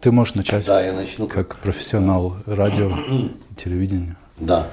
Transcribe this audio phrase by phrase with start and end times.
[0.00, 0.64] Ты можешь начать.
[0.64, 1.26] Да, я начну.
[1.26, 4.16] Как профессионал радио и телевидения.
[4.38, 4.68] Да.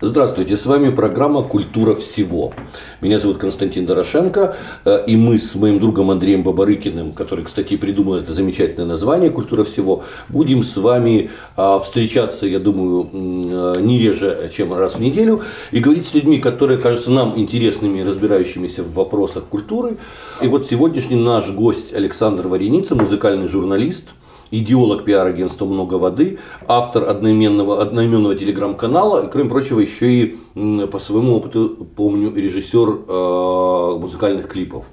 [0.00, 2.52] Здравствуйте, с вами программа «Культура всего».
[3.00, 8.16] Меня зовут Константин Дорошенко, э, и мы с моим другом Андреем Бабарыкиным, который, кстати, придумал
[8.16, 14.50] это замечательное название «Культура всего», будем с вами а, встречаться, я думаю, э, не реже,
[14.52, 19.44] чем раз в неделю, и говорить с людьми, которые кажутся нам интересными, разбирающимися в вопросах
[19.44, 19.98] культуры.
[20.42, 24.08] И вот сегодняшний наш гость Александр Вареница, музыкальный журналист–
[24.58, 31.36] идеолог пиар-агентства «Много воды», автор одноименного, одноименного телеграм-канала, и, кроме прочего, еще и по своему
[31.36, 34.84] опыту, помню, режиссер э, музыкальных клипов.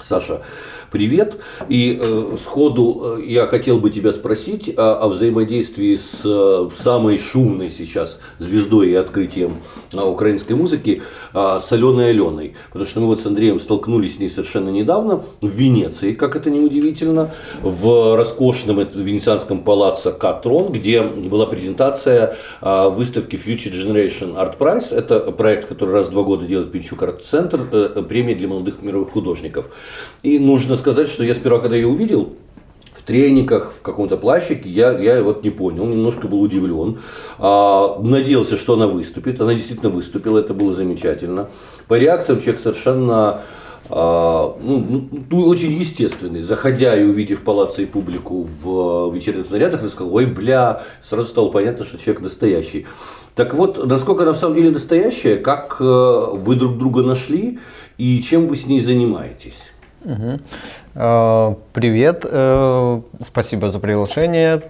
[0.00, 0.42] Саша,
[0.96, 1.36] привет.
[1.68, 7.18] И э, сходу э, я хотел бы тебя спросить о, о взаимодействии с э, самой
[7.18, 9.58] шумной сейчас звездой и открытием
[9.92, 11.02] э, украинской музыки
[11.34, 12.54] э, с Аленой Аленой.
[12.72, 16.48] Потому что мы вот с Андреем столкнулись с ней совершенно недавно в Венеции, как это
[16.48, 24.56] не удивительно, в роскошном венецианском палаце Катрон, где была презентация э, выставки Future Generation Art
[24.56, 24.94] Prize.
[24.94, 28.80] Это проект, который раз в два года делает Пинчук Арт Центр, э, премия для молодых
[28.80, 29.68] мировых художников.
[30.22, 32.34] И нужно сказать, что я сперва, когда ее увидел,
[32.94, 36.98] в трениках, в каком-то плащике, я, я вот не понял, немножко был удивлен.
[37.38, 39.40] А, надеялся, что она выступит.
[39.40, 41.50] Она действительно выступила, это было замечательно.
[41.88, 43.42] По реакциям человек совершенно
[43.88, 46.40] а, ну, ну, очень естественный.
[46.40, 51.50] Заходя и увидев палаце и публику в вечерних нарядах, я сказал, ой, бля, сразу стало
[51.50, 52.86] понятно, что человек настоящий.
[53.34, 57.58] Так вот, насколько она в самом деле настоящая, как э, вы друг друга нашли
[57.98, 59.58] и чем вы с ней занимаетесь?
[60.06, 60.38] Угу.
[61.72, 64.62] Привет, э, спасибо за приглашение.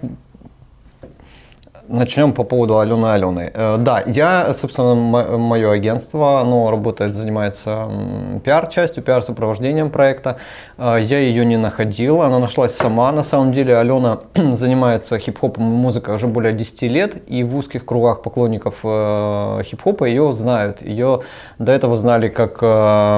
[1.89, 3.51] Начнем по поводу Алены Алены.
[3.53, 7.89] Э, да, я, собственно, мое агентство, оно работает, занимается
[8.43, 10.35] пиар-частью, пиар-сопровождением проекта.
[10.77, 13.09] Э, я ее не находил, она нашлась сама.
[13.13, 17.85] На самом деле Алена занимается хип-хопом и музыкой уже более 10 лет, и в узких
[17.85, 20.81] кругах поклонников э, хип-хопа ее знают.
[20.81, 21.21] Ее
[21.57, 22.61] до этого знали как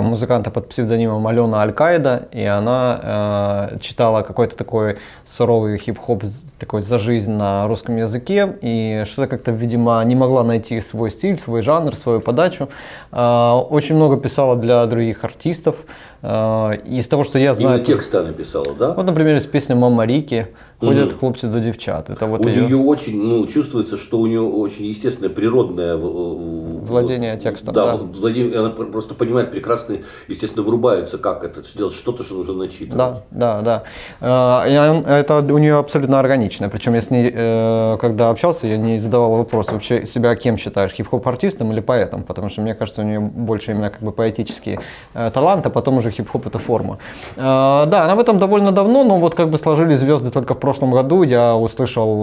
[0.04, 6.24] музыканта под псевдонимом Алена Аль-Каида, и она читала какой-то такой суровый хип-хоп
[6.60, 11.38] такой за жизнь на русском языке, и что-то как-то, видимо, не могла найти свой стиль,
[11.38, 12.70] свой жанр, свою подачу.
[13.12, 15.76] А, очень много писала для других артистов.
[16.22, 17.78] А, из того, что я знаю...
[17.78, 18.94] Именно тексты она писала, да?
[18.94, 20.48] Вот, например, из песни «Мама Рики»
[20.80, 22.10] ходят хлопцы до девчат.
[22.10, 22.66] Это вот у ее...
[22.66, 27.74] нее очень, ну, чувствуется, что у нее очень естественное природное владение текстом.
[27.74, 28.04] Да, да.
[28.04, 29.98] Владение, она просто понимает прекрасно,
[30.28, 32.98] естественно, врубается, как это сделать, что-то, что нужно начитывать.
[32.98, 33.84] Да, да, да.
[34.22, 36.70] А, это у нее абсолютно органично.
[36.70, 40.92] Причем я с ней, э, когда общался, я не задавал вопрос, вообще себя кем считаешь,
[40.92, 44.80] хип-хоп артистом или поэтом, потому что мне кажется, у нее больше именно как бы поэтический
[45.14, 47.00] э, талант, а потом уже хип-хоп это форма.
[47.38, 50.60] А, да, она в этом довольно давно, но вот как бы сложились звезды только в
[50.70, 51.24] прошлом году.
[51.24, 52.22] Я услышал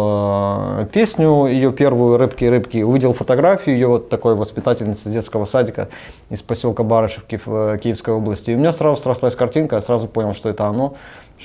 [0.81, 5.89] э, песню, ее первую «Рыбки-рыбки», увидел фотографию ее вот такой воспитательницы детского садика
[6.31, 8.53] из поселка Барышевки в Киевской области.
[8.53, 10.95] И у меня сразу срослась картинка, я сразу понял, что это оно.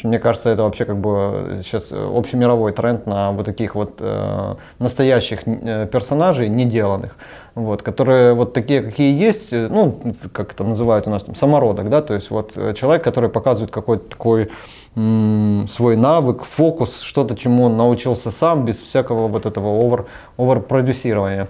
[0.04, 5.40] Мне кажется, это вообще как бы сейчас общемировой тренд на вот таких вот э, настоящих
[5.46, 7.18] э, персонажей, неделанных,
[7.56, 10.00] вот, которые вот такие, какие есть, э, ну,
[10.34, 13.72] как это называют у нас там, самородок, да, то есть вот э, человек, который показывает
[13.72, 14.52] какой-то такой
[14.94, 20.06] свой навык, фокус, что-то, чему он научился сам, без всякого вот этого овер,
[20.38, 21.48] овер-продюсирования.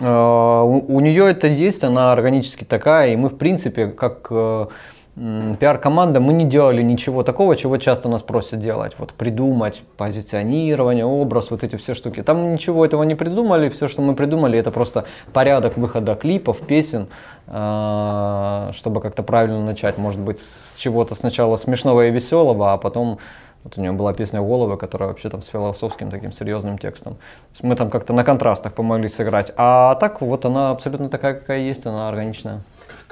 [0.00, 4.28] Э, у, у нее это есть, она органически такая, и мы, в принципе, как
[5.14, 8.94] пиар-команда, мы не делали ничего такого, чего часто нас просят делать.
[8.98, 12.22] Вот придумать позиционирование, образ, вот эти все штуки.
[12.22, 17.08] Там ничего этого не придумали, все, что мы придумали, это просто порядок выхода клипов, песен,
[17.46, 19.98] а, чтобы как-то правильно начать.
[19.98, 23.18] Может быть, с чего-то сначала смешного и веселого, а потом
[23.64, 27.18] вот у нее была песня «Головы», которая вообще там с философским таким серьезным текстом.
[27.62, 29.52] мы там как-то на контрастах помогли сыграть.
[29.56, 32.62] А так вот она абсолютно такая, какая есть, она органичная.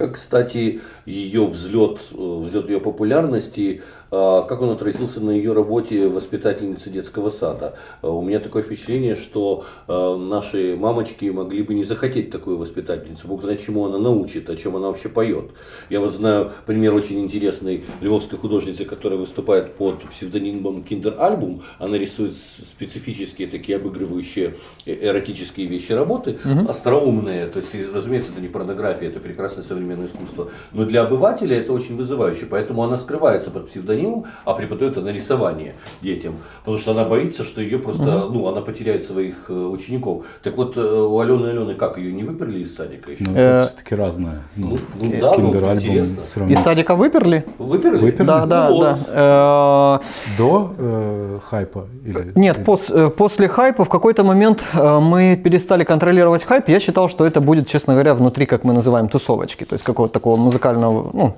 [0.00, 6.90] Как, кстати, ее взлет, э, взлет ее популярности как он отразился на ее работе воспитательницы
[6.90, 7.74] детского сада.
[8.02, 13.28] А, у меня такое впечатление, что а, наши мамочки могли бы не захотеть такую воспитательницу.
[13.28, 15.50] Бог знает, чему она научит, о чем она вообще поет.
[15.90, 21.62] Я вот знаю пример очень интересной львовской художницы, которая выступает под псевдонимом Kinder Album.
[21.78, 24.56] Она рисует специфические такие обыгрывающие
[24.86, 26.68] э, эротические вещи работы, угу.
[26.68, 27.46] остроумные.
[27.46, 30.50] То есть, разумеется, это не порнография, это прекрасное современное искусство.
[30.72, 32.46] Но для обывателя это очень вызывающе.
[32.46, 36.34] Поэтому она скрывается под псевдонимом псевдоним, а преподает она рисование детям.
[36.60, 38.34] Потому что она боится, что ее просто, угу.
[38.34, 40.24] ну, она потеряет своих э, учеников.
[40.42, 43.24] Так вот, э, у Алены Алены как, ее не выперли из садика еще?
[43.24, 44.42] Ну, это все-таки разное.
[44.56, 46.22] Ну, ну, да, ну, интересно.
[46.48, 47.44] Из садика выперли?
[47.58, 47.98] Выперли?
[47.98, 48.26] Выперли?
[48.26, 50.00] Да, да, ну, да.
[50.38, 51.86] До э, хайпа?
[52.04, 52.32] Или...
[52.34, 56.68] Нет, пос, после хайпа в какой-то момент мы перестали контролировать хайп.
[56.68, 59.64] Я считал, что это будет, честно говоря, внутри, как мы называем, тусовочки.
[59.64, 61.36] То есть какого-то такого музыкального, ну,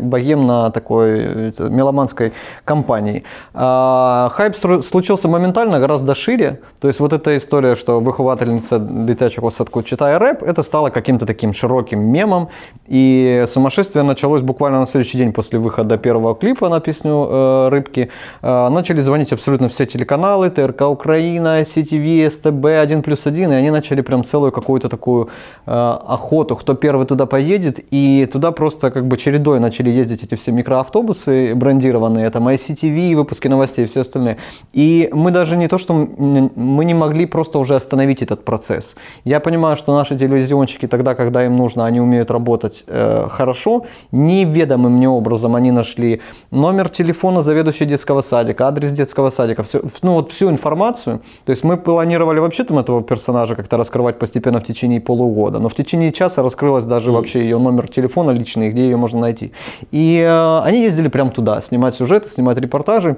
[0.00, 2.32] богемно такой меломанской
[2.64, 3.24] компании.
[3.54, 6.60] А, хайп случился моментально, гораздо шире.
[6.80, 11.52] То есть вот эта история, что выховательница дитячого садку читая рэп, это стало каким-то таким
[11.52, 12.48] широким мемом.
[12.86, 18.10] И сумасшествие началось буквально на следующий день после выхода первого клипа на песню э, «Рыбки».
[18.42, 23.70] Э, начали звонить абсолютно все телеканалы, ТРК Украина, CTV, СТБ, 1 плюс 1, и они
[23.70, 25.28] начали прям целую какую-то такую
[25.66, 30.34] э, охоту, кто первый туда поедет, и туда просто как бы чередой начали ездить эти
[30.34, 34.38] все микроавтобусы брендированные, там ICTV, выпуски новостей и все остальные.
[34.72, 38.96] И мы даже не то, что мы не могли просто уже остановить этот процесс.
[39.24, 43.84] Я понимаю, что наши телевизионщики тогда, когда им нужно, они умеют работать э, хорошо.
[44.12, 46.20] Неведомым мне образом они нашли
[46.50, 51.20] номер телефона заведующей детского садика, адрес детского садика, все, ну вот всю информацию.
[51.44, 55.68] То есть мы планировали вообще там этого персонажа как-то раскрывать постепенно в течение полугода, но
[55.68, 59.52] в течение часа раскрылось даже вообще ее номер телефона личный, где ее можно найти.
[59.92, 63.16] И э, они ездили прямо туда, снимать сюжеты, снимать репортажи.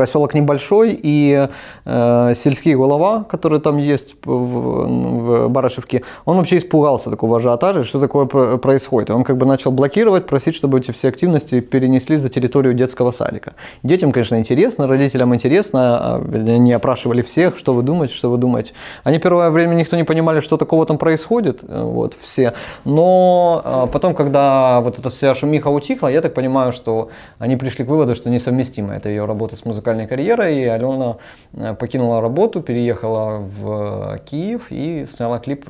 [0.00, 1.46] Поселок небольшой, и
[1.84, 8.00] э, сельский голова, который там есть в, в Барышевке, он вообще испугался такого ажиотажа, что
[8.00, 9.10] такое происходит.
[9.10, 13.52] Он как бы начал блокировать, просить, чтобы эти все активности перенесли за территорию детского садика.
[13.82, 18.72] Детям, конечно, интересно, родителям интересно, а, они опрашивали всех, что вы думаете, что вы думаете.
[19.04, 22.54] Они первое время никто не понимали, что такого там происходит, э, вот, все.
[22.86, 27.84] Но э, потом, когда вот эта вся шумиха утихла, я так понимаю, что они пришли
[27.84, 31.16] к выводу, что несовместимо это ее работа с музыкальной музыкальной карьерой, и Алена
[31.52, 35.66] э, покинула работу, переехала в Киев и сняла клип,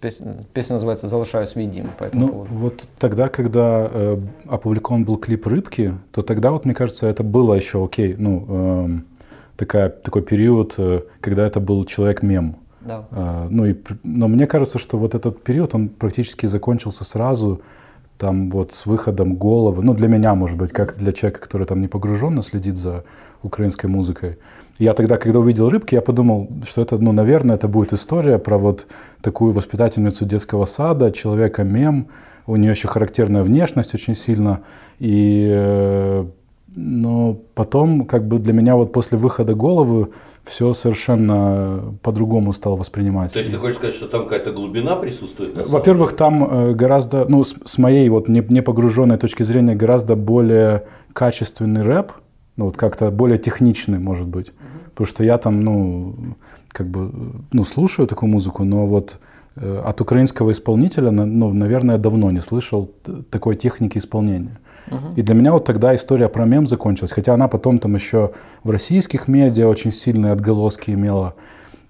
[0.00, 1.90] песня называется «Залишаюсь видим».
[2.12, 4.18] Ну, вот тогда, когда э,
[4.48, 8.88] опубликован был клип «Рыбки», то тогда вот, мне кажется, это было еще окей, ну, э,
[9.56, 12.56] такая, такой период, э, когда это был человек-мем.
[12.80, 13.04] Да.
[13.10, 17.60] Э, ну, и, но мне кажется, что вот этот период, он практически закончился сразу,
[18.18, 21.80] там вот с выходом головы, ну для меня, может быть, как для человека, который там
[21.80, 23.04] не погруженно следит за
[23.42, 24.38] украинской музыкой.
[24.78, 28.58] Я тогда, когда увидел «Рыбки», я подумал, что это, ну, наверное, это будет история про
[28.58, 28.86] вот
[29.20, 32.08] такую воспитательницу детского сада, человека-мем,
[32.46, 34.60] у нее еще характерная внешность очень сильно,
[34.98, 36.26] и э,
[36.76, 40.10] но потом, как бы для меня вот после выхода головы
[40.44, 43.32] все совершенно по-другому стало воспринимать.
[43.32, 45.54] То есть ты хочешь сказать, что там какая-то глубина присутствует?
[45.68, 50.16] Во-первых, там э, гораздо, ну, с, с моей вот не, не погруженной точки зрения, гораздо
[50.16, 52.12] более качественный рэп,
[52.56, 54.48] ну, вот как-то более техничный, может быть.
[54.48, 54.90] Mm-hmm.
[54.90, 56.14] Потому что я там, ну,
[56.68, 57.10] как бы,
[57.52, 59.18] ну, слушаю такую музыку, но вот
[59.56, 62.90] э, от украинского исполнителя, ну, наверное, давно не слышал
[63.30, 64.58] такой техники исполнения.
[65.16, 67.12] И для меня вот тогда история про мем закончилась.
[67.12, 68.32] Хотя она потом там еще
[68.62, 71.34] в российских медиа очень сильные отголоски имела.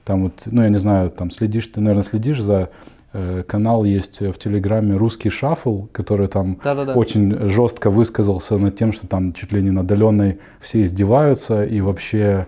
[0.05, 2.70] Там вот, ну я не знаю, там следишь, ты, наверное, следишь за
[3.12, 6.94] э, канал есть в Телеграме «Русский шаффл», который там Да-да-да.
[6.94, 11.81] очень жестко высказался над тем, что там чуть ли не над Аленой все издеваются и
[11.81, 12.46] вообще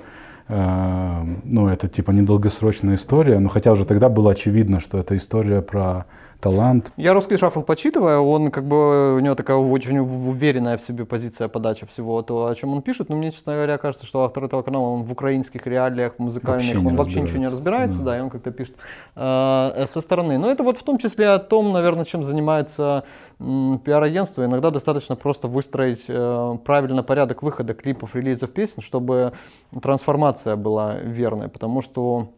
[0.49, 5.63] э, ну, это типа недолгосрочная история, но хотя уже тогда было очевидно, что это история
[5.63, 6.05] про
[6.41, 6.93] талант.
[6.97, 11.49] Я русский шаффл почитываю, он как бы, у него такая очень уверенная в себе позиция
[11.49, 14.63] подачи всего то, о чем он пишет, но мне, честно говоря, кажется, что автор этого
[14.63, 18.05] канала, он в украинских реалиях музыкальных, вообще он вообще ничего не разбирается, да.
[18.13, 18.77] да, и он как-то пишет
[19.15, 20.39] э, со стороны.
[20.39, 23.05] Но это вот в том числе о том, наверное, чем занимается
[23.39, 24.45] пиар-агентство.
[24.45, 29.33] Иногда достаточно просто выстроить э, правильно порядок выхода клипов, релизов песен, чтобы
[29.83, 32.31] трансформация была верной, потому что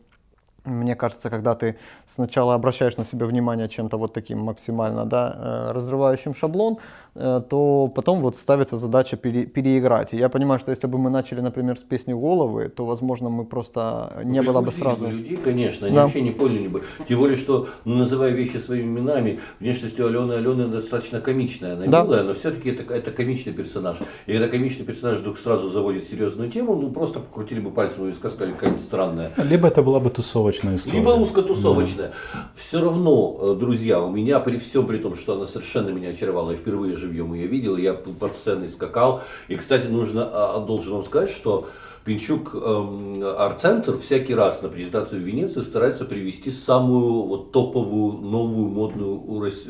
[0.64, 5.72] мне кажется, когда ты сначала обращаешь на себя внимание чем-то вот таким максимально да, э,
[5.72, 6.78] разрывающим шаблон,
[7.20, 10.14] Э, то потом вот ставится задача пере, переиграть.
[10.14, 13.44] И я понимаю, что если бы мы начали, например, с песни «Головы», то, возможно, мы
[13.44, 15.06] просто не было бы сразу...
[15.06, 16.02] Бы людей, конечно, они да.
[16.02, 16.84] вообще не поняли бы.
[17.08, 21.74] Тем более, что, называя вещи своими именами, внешностью Алены Алены достаточно комичная.
[21.74, 22.02] Она да.
[22.04, 23.96] милая, но все-таки это, это комичный персонаж.
[24.26, 28.12] И когда комичный персонаж вдруг сразу заводит серьезную тему, ну, просто покрутили бы пальцем и
[28.12, 29.32] сказали какая-нибудь странная.
[29.38, 30.10] Либо это была бы
[30.58, 30.98] тусовочная история.
[30.98, 32.12] Либо узкотусовочная.
[32.32, 32.48] Да.
[32.56, 36.52] Все равно, э, друзья, у меня при всем при том, что она совершенно меня очаровала,
[36.52, 39.22] я впервые живьем ее видел, я под сценой скакал.
[39.48, 41.68] И, кстати, нужно, а, должен вам сказать, что
[42.08, 48.70] Пинчук эм, арт-центр всякий раз на презентацию в Венеции старается привести самую вот топовую, новую,
[48.70, 49.20] модную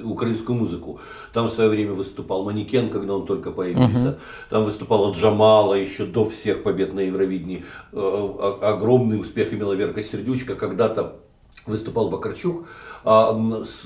[0.04, 1.00] украинскую музыку.
[1.32, 4.06] Там в свое время выступал Манекен, когда он только появился.
[4.06, 4.18] Uh-huh.
[4.50, 7.64] Там выступала Джамала еще до всех побед на Евровидении.
[7.92, 10.54] Э, огромный успех имела Верка Сердючка.
[10.54, 11.16] Когда-то
[11.66, 12.68] выступал Вакарчук
[13.04, 13.84] а, с,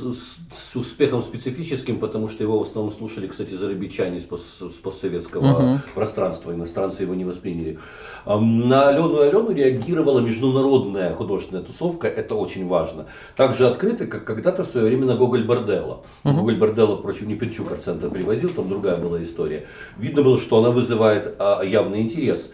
[0.52, 5.78] с, успехом специфическим, потому что его в основном слушали, кстати, зарабичане с, с постсоветского uh-huh.
[5.94, 7.78] пространства, иностранцы его не восприняли.
[8.24, 13.06] А, на Алену и Алену реагировала международная художественная тусовка, это очень важно.
[13.36, 16.04] Также открыто, как когда-то в свое время на Гоголь Борделла.
[16.24, 16.34] Uh-huh.
[16.34, 19.66] Гоголь Борделла, впрочем, не Пельчук центр привозил, там другая была история.
[19.96, 22.50] Видно было, что она вызывает а, явный интерес.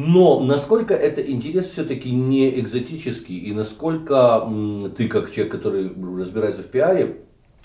[0.00, 4.48] Но насколько это интерес все-таки не экзотический, и насколько
[4.96, 7.16] ты, как человек, который разбирается в пиаре,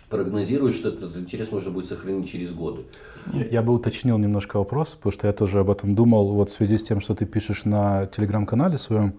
[0.10, 2.86] прогнозируешь, что этот интерес можно будет сохранить через годы?
[3.52, 6.78] Я, бы уточнил немножко вопрос, потому что я тоже об этом думал вот в связи
[6.78, 9.14] с тем, что ты пишешь на телеграм-канале своем.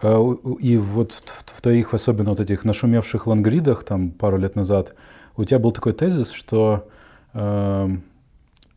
[0.00, 0.18] Э,
[0.60, 4.94] и вот в твоих, особенно вот этих нашумевших лангридах, там пару лет назад,
[5.36, 6.88] у тебя был такой тезис, что
[7.34, 7.88] э,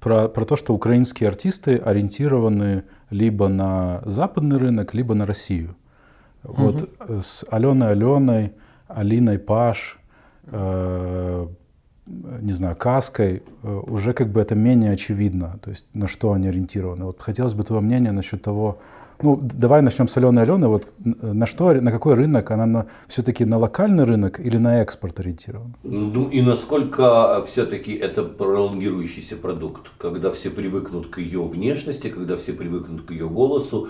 [0.03, 5.75] про, про то, что украинские артисты ориентированы либо на западный рынок, либо на Россию.
[6.43, 6.62] Угу.
[6.62, 8.51] Вот э, с Аленой Аленой,
[8.89, 9.98] Алиной Паш,
[10.48, 11.48] э,
[12.05, 16.50] не знаю, Каской э, уже как бы это менее очевидно, то есть на что они
[16.50, 17.05] ориентированы.
[17.05, 18.79] Вот хотелось бы твое мнение насчет того,
[19.24, 20.68] ну, давай начнем с Алены Алены.
[20.68, 22.51] Вот на что, на какой рынок?
[22.51, 25.74] Она на, все-таки на локальный рынок или на экспорт ориентирована?
[25.84, 32.53] Ну и насколько все-таки это пролонгирующийся продукт, когда все привыкнут к ее внешности, когда все
[32.53, 33.88] привыкнут к ее голосу,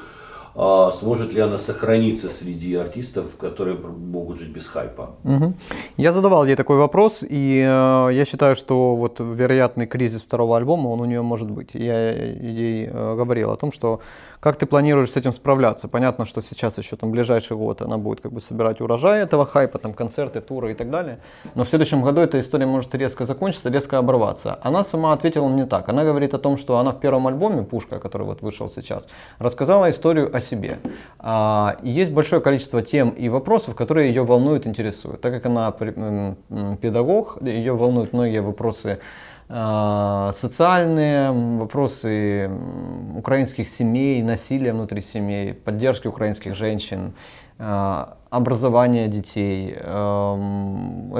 [0.56, 5.16] а сможет ли она сохраниться среди артистов, которые могут жить без хайпа?
[5.24, 5.54] Угу.
[5.98, 10.90] Я задавал ей такой вопрос, и э, я считаю, что вот вероятный кризис второго альбома,
[10.90, 11.70] он у нее может быть.
[11.74, 14.00] Я ей э, говорил о том, что
[14.44, 15.88] как ты планируешь с этим справляться?
[15.88, 19.78] Понятно, что сейчас еще там ближайший год она будет как бы собирать урожай этого хайпа,
[19.78, 21.20] там концерты, туры и так далее.
[21.56, 24.60] Но в следующем году эта история может резко закончиться, резко оборваться.
[24.62, 25.88] Она сама ответила мне так.
[25.88, 29.08] Она говорит о том, что она в первом альбоме «Пушка», который вот вышел сейчас,
[29.40, 30.80] рассказала историю о себе.
[31.20, 35.22] А, есть большое количество тем и вопросов, которые ее волнуют, интересуют.
[35.22, 35.72] Так как она
[36.82, 39.00] педагог, ее волнуют многие вопросы
[40.34, 42.50] социальные вопросы
[43.16, 47.14] украинских семей, насилия внутри семей, поддержки украинских женщин,
[47.60, 49.74] а, образования детей,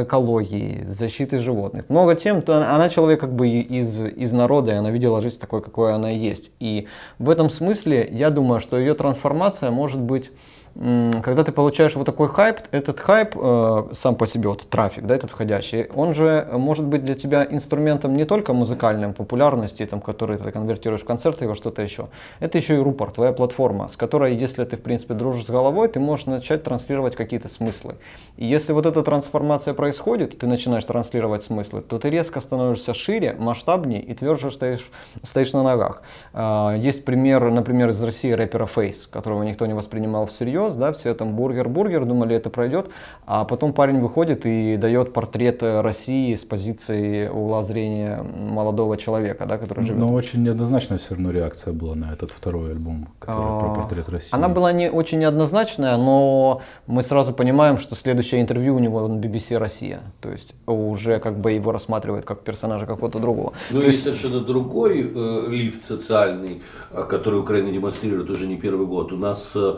[0.02, 1.86] экологии, защиты животных.
[1.90, 5.62] Много тем, то она человек как бы из, из народа, и она видела жизнь такой,
[5.62, 6.52] какой она есть.
[6.60, 6.88] И
[7.20, 10.32] в этом смысле я думаю, что ее трансформация может быть
[10.76, 15.16] когда ты получаешь вот такой хайп, этот хайп э, сам по себе, вот трафик, да,
[15.16, 20.38] этот входящий, он же может быть для тебя инструментом не только музыкальной популярности, там, который
[20.40, 22.08] ты конвертируешь в концерты во что-то еще.
[22.40, 25.90] Это еще и рупор, твоя платформа, с которой, если ты, в принципе, дружишь с головой,
[25.90, 27.96] ты можешь начать транслировать какие-то смыслы.
[28.38, 33.36] И если вот эта трансформация происходит, ты начинаешь транслировать смыслы, то ты резко становишься шире,
[33.38, 34.90] масштабнее и тверже стоишь,
[35.22, 36.02] стоишь на ногах.
[36.34, 40.92] Э, есть пример, например, из России рэпера Face, которого никто не воспринимал всерьез, всерьез, да,
[40.92, 42.90] все там бургер-бургер, думали, это пройдет,
[43.26, 49.58] а потом парень выходит и дает портрет России с позиции угла зрения молодого человека, да,
[49.58, 50.00] который живет.
[50.00, 54.10] Но очень неоднозначная все равно реакция была на этот второй альбом, который про а, портрет
[54.10, 54.36] России.
[54.36, 59.20] Она была не очень неоднозначная, но мы сразу понимаем, что следующее интервью у него на
[59.20, 63.54] BBC Россия, то есть уже как бы его рассматривают как персонажа какого-то другого.
[63.72, 68.88] Ну и есть совершенно другой э, лифт социальный, э, который Украина демонстрирует уже не первый
[68.88, 69.12] год.
[69.12, 69.76] У нас э,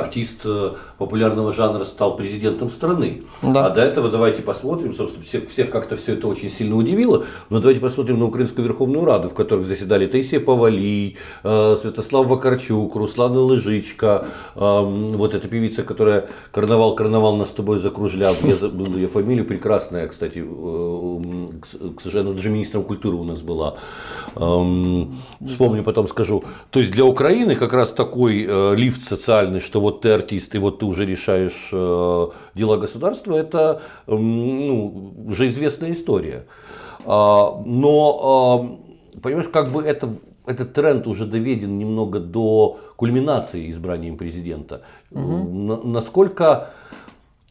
[0.00, 3.22] артист э, популярного жанра стал президентом страны.
[3.42, 3.66] Да.
[3.66, 7.60] А до этого давайте посмотрим, собственно, всех, всех как-то все это очень сильно удивило, но
[7.60, 13.40] давайте посмотрим на Украинскую Верховную Раду, в которых заседали Таисия Павали, э, Святослав Вакарчук, Руслана
[13.40, 19.08] Лыжичка, э, вот эта певица, которая «Карнавал, карнавал нас с тобой закружлял», я забыл ее
[19.08, 23.76] фамилию, прекрасная, кстати, э, к сожалению, даже министром культуры у нас была.
[24.34, 25.06] Э,
[25.44, 26.44] вспомню, потом скажу.
[26.70, 30.80] То есть для Украины как раз такой лифт социальный, что вот ты артист, и вот
[30.80, 36.46] ты уже решаешь э, дела государства, это ну, уже известная история.
[37.04, 38.78] А, но,
[39.14, 40.08] а, понимаешь, как бы это,
[40.44, 44.82] этот тренд уже доведен немного до кульминации избранием президента.
[45.12, 45.84] Угу.
[45.84, 46.70] Насколько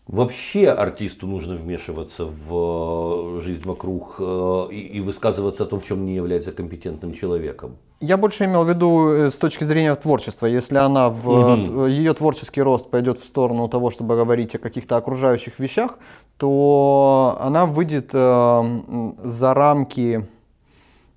[0.07, 6.05] Вообще артисту нужно вмешиваться в э, жизнь вокруг э, и высказываться о том, в чем
[6.05, 7.77] не является компетентным человеком.
[8.01, 10.45] Я больше имел в виду э, с точки зрения творчества.
[10.45, 11.85] Если она в угу.
[11.87, 15.97] ее творческий рост пойдет в сторону того, чтобы говорить о каких-то окружающих вещах,
[16.37, 20.27] то она выйдет за рамки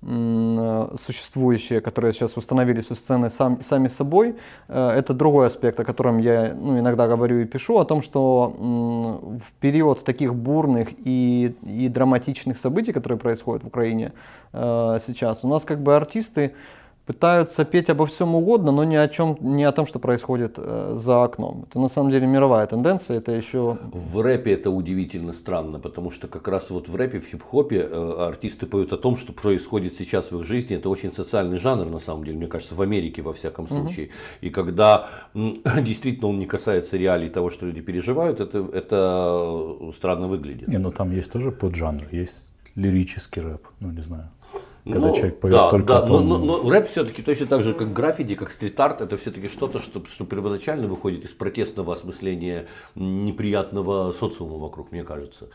[0.01, 4.35] существующие, которые сейчас установились у сцены сам, сами собой,
[4.69, 9.51] это другой аспект, о котором я ну, иногда говорю и пишу, о том, что в
[9.59, 14.13] период таких бурных и, и драматичных событий, которые происходят в Украине
[14.53, 16.53] сейчас, у нас как бы артисты
[17.09, 20.93] пытаются петь обо всем угодно, но ни о чем, не о том, что происходит э,
[20.95, 21.65] за окном.
[21.67, 23.79] Это на самом деле мировая тенденция, это еще...
[23.91, 28.27] В рэпе это удивительно странно, потому что как раз вот в рэпе, в хип-хопе э,
[28.27, 30.75] артисты поют о том, что происходит сейчас в их жизни.
[30.75, 34.05] Это очень социальный жанр, на самом деле, мне кажется, в Америке во всяком случае.
[34.05, 34.13] Угу.
[34.41, 35.09] И когда
[35.81, 40.67] действительно он не касается реалий того, что люди переживают, это, это странно выглядит.
[40.67, 44.29] Не, ну там есть тоже поджанр, есть лирический рэп, ну не знаю
[44.83, 46.27] когда ну, человек поет да, только да, том...
[46.27, 49.79] но, но, но рэп все-таки точно так же, как граффити, как стрит-арт, это все-таки что-то,
[49.79, 55.49] что, что первоначально выходит из протестного осмысления неприятного социума вокруг, мне кажется.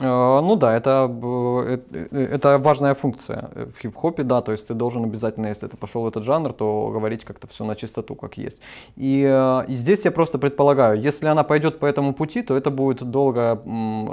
[0.00, 4.74] Э, ну да, это, э, э, это важная функция в хип-хопе, да, то есть ты
[4.74, 8.36] должен обязательно, если ты пошел в этот жанр, то говорить как-то все на чистоту, как
[8.36, 8.60] есть.
[8.96, 9.22] И,
[9.68, 13.58] и здесь я просто предполагаю, если она пойдет по этому пути, то это будет долгое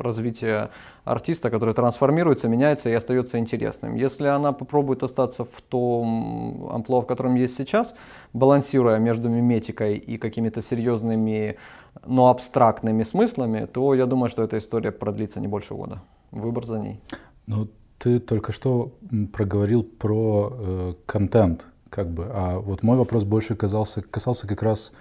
[0.04, 0.70] развитие
[1.04, 3.96] артиста, который трансформируется, меняется и остается интересным.
[3.96, 7.96] Если она попробует остаться в том амплуа, в котором есть сейчас,
[8.34, 11.58] балансируя между миметикой и какими-то серьезными
[12.06, 16.02] но абстрактными смыслами, то я думаю, что эта история продлится не больше года.
[16.32, 17.00] Выбор за ней.
[17.48, 17.68] Ну,
[17.98, 18.94] ты только что
[19.34, 24.92] проговорил про э, контент, как бы, а вот мой вопрос больше казался, касался как раз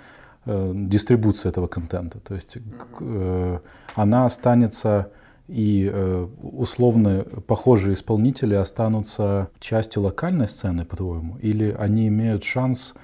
[0.44, 2.18] э, дистрибуции этого контента.
[2.20, 2.58] То есть
[3.00, 3.58] э,
[3.94, 5.10] она останется
[5.48, 13.00] и э, условно похожие исполнители останутся частью локальной сцены, по-твоему, или они имеют шанс Эм,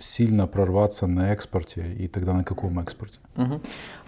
[0.00, 3.18] сильно прорваться на экспорте и тогда на каком экспорте?
[3.36, 3.60] Угу.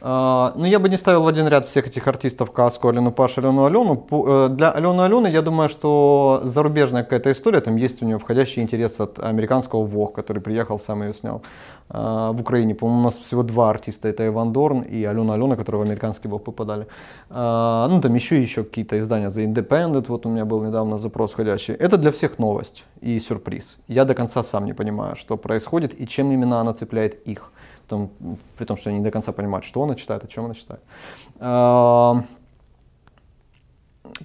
[0.02, 3.38] А, ну, я бы не ставил в один ряд всех этих артистов Каску, Алену Паш,
[3.38, 4.06] Алену Алену.
[4.10, 8.62] Э, для Алены Алены, я думаю, что зарубежная какая-то история, там есть у нее входящий
[8.62, 11.42] интерес от американского ВОГ, который приехал, сам ее снял
[11.92, 12.75] в Украине.
[12.75, 16.28] По-моему, у нас всего два артиста, это Иван Дорн и Алена Алена, которые в американский
[16.28, 16.87] ВОГ попадали.
[17.30, 21.32] А, ну, там еще еще какие-то издания, The Independent, вот у меня был недавно запрос
[21.32, 21.75] входящий.
[21.75, 23.78] Это для всех новость и сюрприз.
[23.88, 27.52] Я до конца сам не понимаю, что происходит и чем именно она цепляет их
[27.90, 28.11] том,
[28.56, 30.80] при том, что они не до конца понимают, что она читает, о чем она читает.
[31.40, 32.23] А,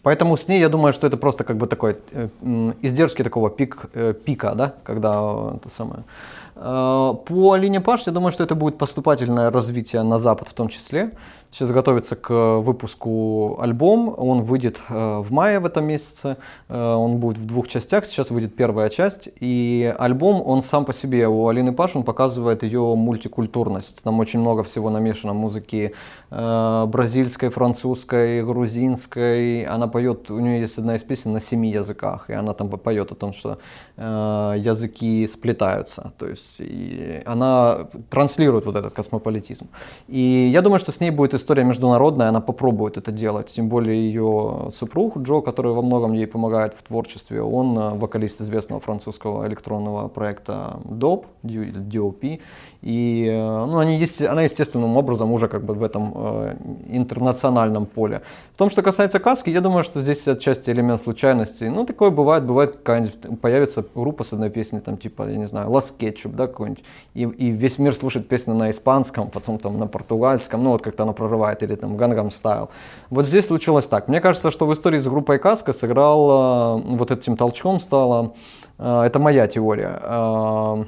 [0.04, 2.30] поэтому с ней я думаю, что это просто как бы такой э,
[2.82, 6.04] издержки такого пик, э, пика, да, когда это самое.
[6.56, 10.70] А, по Алине Паш, я думаю, что это будет поступательное развитие на Запад в том
[10.70, 11.12] числе.
[11.56, 16.36] Сейчас готовится к выпуску альбом, он выйдет э, в мае в этом месяце,
[16.68, 20.94] э, он будет в двух частях, сейчас выйдет первая часть, и альбом, он сам по
[20.94, 25.32] себе, у Алины Паш, он показывает ее мультикультурность, там очень много всего намешано.
[25.32, 25.94] Музыки
[26.30, 32.30] э, бразильской, французской, грузинской, она поет, у нее есть одна из песен на семи языках,
[32.30, 33.60] и она там поет о том, что
[33.96, 36.62] языки сплетаются, то есть
[37.26, 39.70] она транслирует вот этот космополитизм.
[40.10, 43.48] И я думаю, что с ней будет история международная, она попробует это делать.
[43.48, 48.42] Тем более ее супруг Джо, который во многом ей помогает в творчестве, он э, вокалист
[48.42, 52.40] известного французского электронного проекта DOP, DOP.
[52.82, 56.56] И э, ну, они есть, она естественным образом уже как бы в этом э,
[56.90, 58.22] интернациональном поле.
[58.54, 61.66] В том, что касается каски, я думаю, что здесь отчасти элемент случайности.
[61.66, 65.94] Ну, такое бывает, бывает появится группа с одной песней, там типа, я не знаю, Лас
[65.98, 70.64] Кетчуп, да, какой-нибудь, и, и весь мир слушает песню на испанском, потом там на португальском,
[70.64, 72.70] ну вот как-то она прорывает, или там Гангам Стайл.
[73.10, 74.08] Вот здесь случилось так.
[74.08, 78.34] Мне кажется, что в истории с группой Каска сыграл, э, вот этим толчком стало,
[78.78, 80.86] э, это моя теория, э,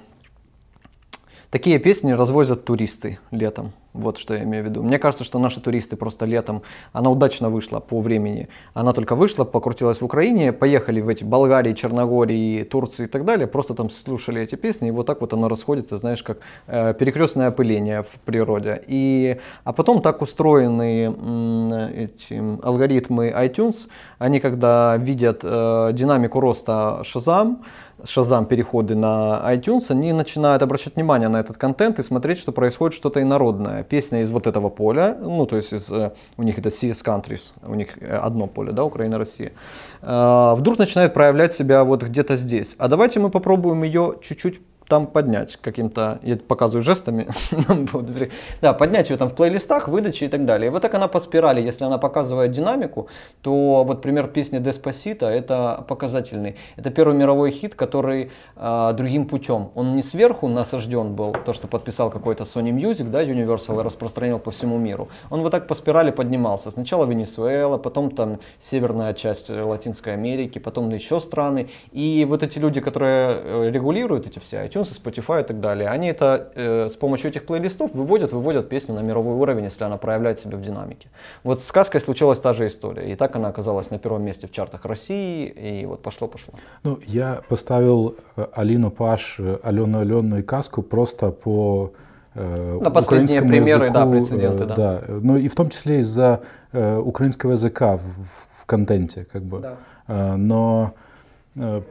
[1.50, 3.71] такие песни развозят туристы летом.
[3.97, 4.83] Вот что я имею в виду.
[4.83, 6.62] Мне кажется, что наши туристы просто летом,
[6.93, 8.47] она удачно вышла по времени.
[8.73, 13.47] Она только вышла, покрутилась в Украине, поехали в эти Болгарии, Черногории, Турции и так далее,
[13.47, 17.47] просто там слушали эти песни, и вот так вот оно расходится, знаешь, как э, перекрестное
[17.47, 18.83] опыление в природе.
[18.88, 23.88] И, а потом так устроены м, эти алгоритмы iTunes,
[24.19, 27.57] они когда видят э, динамику роста Shazam,
[28.03, 32.95] Shazam переходы на iTunes, они начинают обращать внимание на этот контент и смотреть, что происходит
[32.95, 36.69] что-то инородное песня из вот этого поля, ну, то есть из, э, у них это
[36.69, 39.53] CS Countries, у них э, одно поле, да, Украина, Россия,
[40.01, 42.75] э, вдруг начинает проявлять себя вот где-то здесь.
[42.77, 47.28] А давайте мы попробуем ее чуть-чуть там поднять каким-то, я показываю жестами,
[48.62, 50.67] да, поднять ее там в плейлистах, выдачи и так далее.
[50.67, 53.08] И вот так она по спирали, если она показывает динамику,
[53.41, 56.56] то вот пример песни Despacito это показательный.
[56.78, 59.69] Это первый мировой хит, который э, другим путем.
[59.76, 64.39] Он не сверху насажден был, то, что подписал какой-то Sony Music, да, Universal и распространил
[64.39, 65.10] по всему миру.
[65.30, 66.71] Он вот так по спирали поднимался.
[66.71, 71.67] Сначала Венесуэла, потом там северная часть Латинской Америки, потом еще страны.
[71.91, 76.07] И вот эти люди, которые э, регулируют эти все iTunes, Spotify и так далее, они
[76.07, 80.39] это э, с помощью этих плейлистов выводят, выводят песню на мировой уровень, если она проявляет
[80.39, 81.09] себя в динамике.
[81.43, 83.11] Вот с сказкой случилась та же история.
[83.11, 86.53] И так она оказалась на первом месте в чартах России, и вот пошло-пошло.
[86.83, 91.91] Ну, я поставил э, Алину Паш, э, Алену Алену и Каску просто по
[92.35, 94.75] э, на последние примеры, языку, да, прецеденты, да.
[94.75, 95.01] да.
[95.07, 99.59] Ну и в том числе из-за э, украинского языка в, в, в контенте, как бы.
[99.59, 99.75] Да.
[100.07, 101.07] Э, но Э,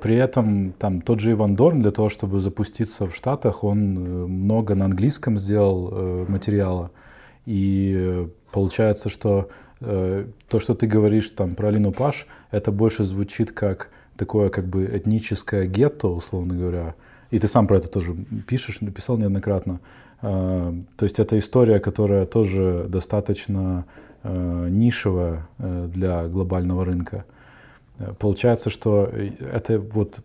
[0.01, 4.27] при этом там тот же Иван Дорн для того, чтобы запуститься в Штатах, он э,
[4.27, 6.93] много на английском сделал э, материала.
[7.47, 9.49] И получается, что
[9.79, 14.87] то, что ты говоришь там про Алину Паш, это больше звучит как такое как бы
[14.87, 16.95] этническое гетто, условно говоря.
[17.31, 18.15] И ты сам про это тоже
[18.47, 19.81] пишешь, написал неоднократно.
[20.23, 23.85] То есть это история, которая тоже достаточно
[24.25, 27.27] нишевая для глобального рынка.
[27.99, 30.21] Э, получается, что э, это вот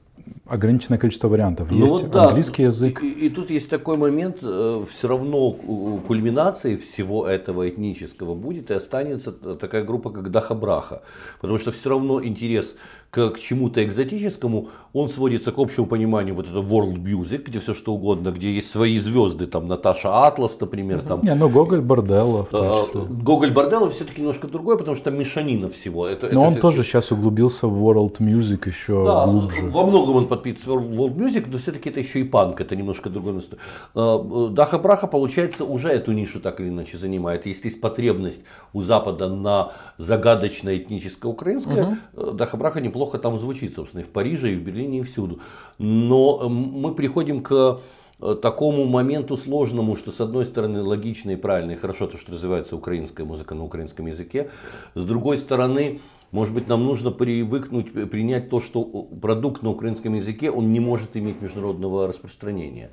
[0.45, 1.71] ограниченное количество вариантов.
[1.71, 2.27] Ну есть вот, да.
[2.27, 3.01] английский язык.
[3.03, 8.71] И, и, и тут есть такой момент, э, все равно кульминацией всего этого этнического будет
[8.71, 11.03] и останется такая группа, как Даха-Браха.
[11.39, 12.75] Потому что все равно интерес
[13.11, 17.73] к, к чему-то экзотическому, он сводится к общему пониманию вот это world music, где все
[17.73, 21.01] что угодно, где есть свои звезды, там Наташа Атлас, например.
[21.01, 22.47] Там, Не, ну Гоголь Борделло.
[22.51, 26.07] А, Гоголь Борделло все-таки немножко другой, потому что мешанина всего.
[26.07, 29.61] Это, Но это он тоже сейчас углубился в world music еще да, глубже.
[29.67, 33.09] Во многом он подпитывается в world music, но все-таки это еще и панк, это немножко
[33.09, 33.57] другой место.
[33.93, 37.45] А, Даха Браха, получается, уже эту нишу так или иначе занимает.
[37.45, 42.31] Если есть потребность у Запада на загадочное этническое украинское, угу.
[42.31, 45.39] Даха Браха неплохо неплохо там звучит, собственно, и в Париже, и в Берлине, и всюду.
[45.79, 47.79] Но эм, мы приходим к
[48.19, 52.33] э, такому моменту сложному, что с одной стороны логично и правильно, и хорошо то, что
[52.33, 54.49] развивается украинская музыка на украинском языке.
[54.93, 55.99] С другой стороны,
[56.31, 61.17] может быть, нам нужно привыкнуть, принять то, что продукт на украинском языке, он не может
[61.17, 62.91] иметь международного распространения.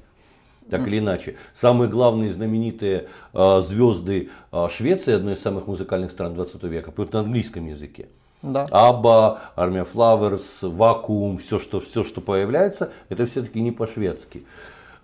[0.70, 1.34] Так или иначе.
[1.54, 7.12] Самые главные знаменитые э, звезды э, Швеции, одной из самых музыкальных стран 20 века, поют
[7.12, 8.08] на английском языке.
[8.42, 8.66] Да.
[8.70, 14.44] Аба, Армия Флаверс, Вакуум, все что, все, что появляется, это все-таки не по-шведски.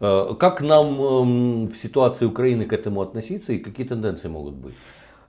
[0.01, 4.75] Э, как нам эм, в ситуации Украины к этому относиться и какие тенденции могут быть?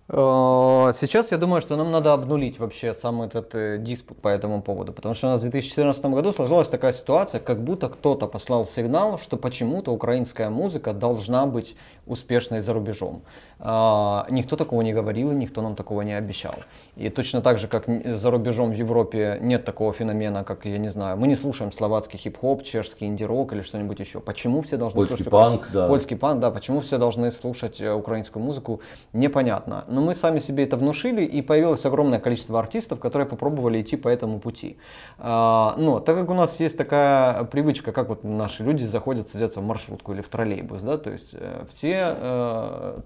[0.08, 4.62] Э, сейчас я думаю, что нам надо обнулить вообще сам этот э, диспут по этому
[4.62, 8.68] поводу, потому что у нас в 2014 году сложилась такая ситуация, как будто кто-то послал
[8.68, 13.24] сигнал, что почему-то украинская музыка должна быть успешной за рубежом.
[13.60, 16.56] А, никто такого не говорил, и никто нам такого не обещал.
[16.96, 20.90] И точно так же, как за рубежом в Европе нет такого феномена, как, я не
[20.90, 24.20] знаю, мы не слушаем словацкий хип-хоп, чешский инди-рок или что-нибудь еще.
[24.20, 25.32] Почему все должны Польский слушать...
[25.32, 25.88] Панк, да.
[25.88, 26.52] Польский панк, да.
[26.52, 28.82] Почему все должны слушать э, украинскую музыку,
[29.14, 33.98] непонятно но мы сами себе это внушили, и появилось огромное количество артистов, которые попробовали идти
[33.98, 34.78] по этому пути.
[35.18, 39.62] А, но так как у нас есть такая привычка, как вот наши люди заходят, садятся
[39.62, 43.00] в маршрутку или в троллейбус, да, то есть э, все э,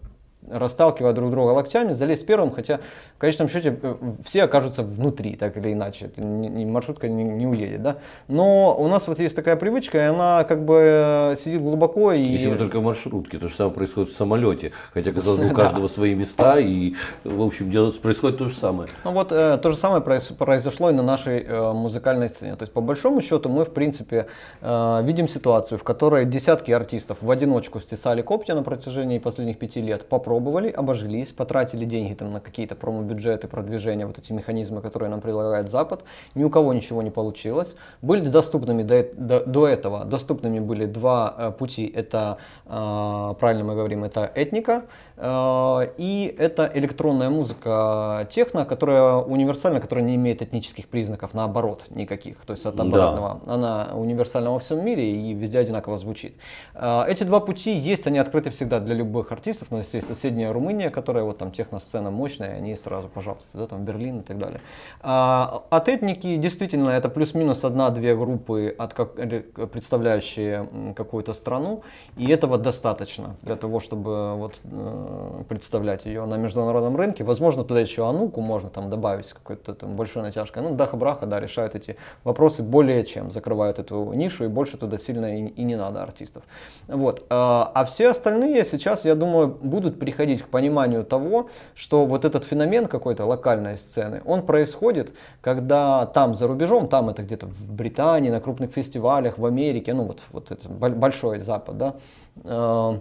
[0.47, 2.79] расталкивая друг друга локтями, залезть первым, хотя
[3.15, 7.45] в конечном счете э, все окажутся внутри, так или иначе, это не, маршрутка не, не
[7.45, 7.97] уедет, да.
[8.27, 12.13] Но у нас вот есть такая привычка, и она как бы сидит глубоко.
[12.13, 12.21] И...
[12.21, 15.53] Если вы только в маршрутке, то же самое происходит в самолете, хотя, казалось бы, у
[15.55, 17.69] каждого свои места, и, в общем,
[18.01, 18.89] происходит то же самое.
[19.03, 22.55] Ну вот, э, то же самое произошло и на нашей э, музыкальной сцене.
[22.55, 24.27] То есть, по большому счету, мы, в принципе,
[24.61, 29.81] э, видим ситуацию, в которой десятки артистов в одиночку стесали копья на протяжении последних пяти
[29.81, 35.09] лет, попробовали попробовали, обожились, потратили деньги там, на какие-то промо-бюджеты, продвижения, вот эти механизмы, которые
[35.09, 36.03] нам предлагает Запад.
[36.35, 37.75] Ни у кого ничего не получилось.
[38.03, 41.91] Были доступными до, до, до этого, доступными были два э, пути.
[41.95, 42.37] Это,
[42.67, 44.83] э, правильно мы говорим, это этника
[45.17, 52.45] э, и это электронная музыка техно, которая универсальна, которая не имеет этнических признаков, наоборот, никаких.
[52.45, 53.41] То есть от обратного.
[53.45, 53.53] Да.
[53.53, 56.33] Она универсальна во всем мире и везде одинаково звучит.
[56.75, 60.89] Э, эти два пути есть, они открыты всегда для любых артистов, но, естественно, соседняя Румыния,
[60.89, 64.59] которая вот там техносцена мощная, они сразу, пожалуйста, да, там Берлин и так далее.
[65.01, 69.13] А, от этники действительно это плюс-минус одна-две группы, от как,
[69.71, 71.83] представляющие какую-то страну,
[72.17, 77.23] и этого достаточно для того, чтобы вот, э, представлять ее на международном рынке.
[77.23, 80.63] Возможно, туда еще Ануку можно там добавить с какой-то там большой натяжкой.
[80.63, 85.37] Ну, Даха-Браха, да, решают эти вопросы более чем, закрывают эту нишу, и больше туда сильно
[85.37, 86.43] и, и не надо артистов.
[86.87, 87.25] Вот.
[87.29, 92.43] А, а все остальные сейчас, я думаю, будут приходить к пониманию того, что вот этот
[92.43, 98.31] феномен какой-то локальной сцены, он происходит, когда там за рубежом, там это где-то в Британии,
[98.31, 101.93] на крупных фестивалях, в Америке, ну вот, вот это большой Запад, да,
[102.43, 102.99] а,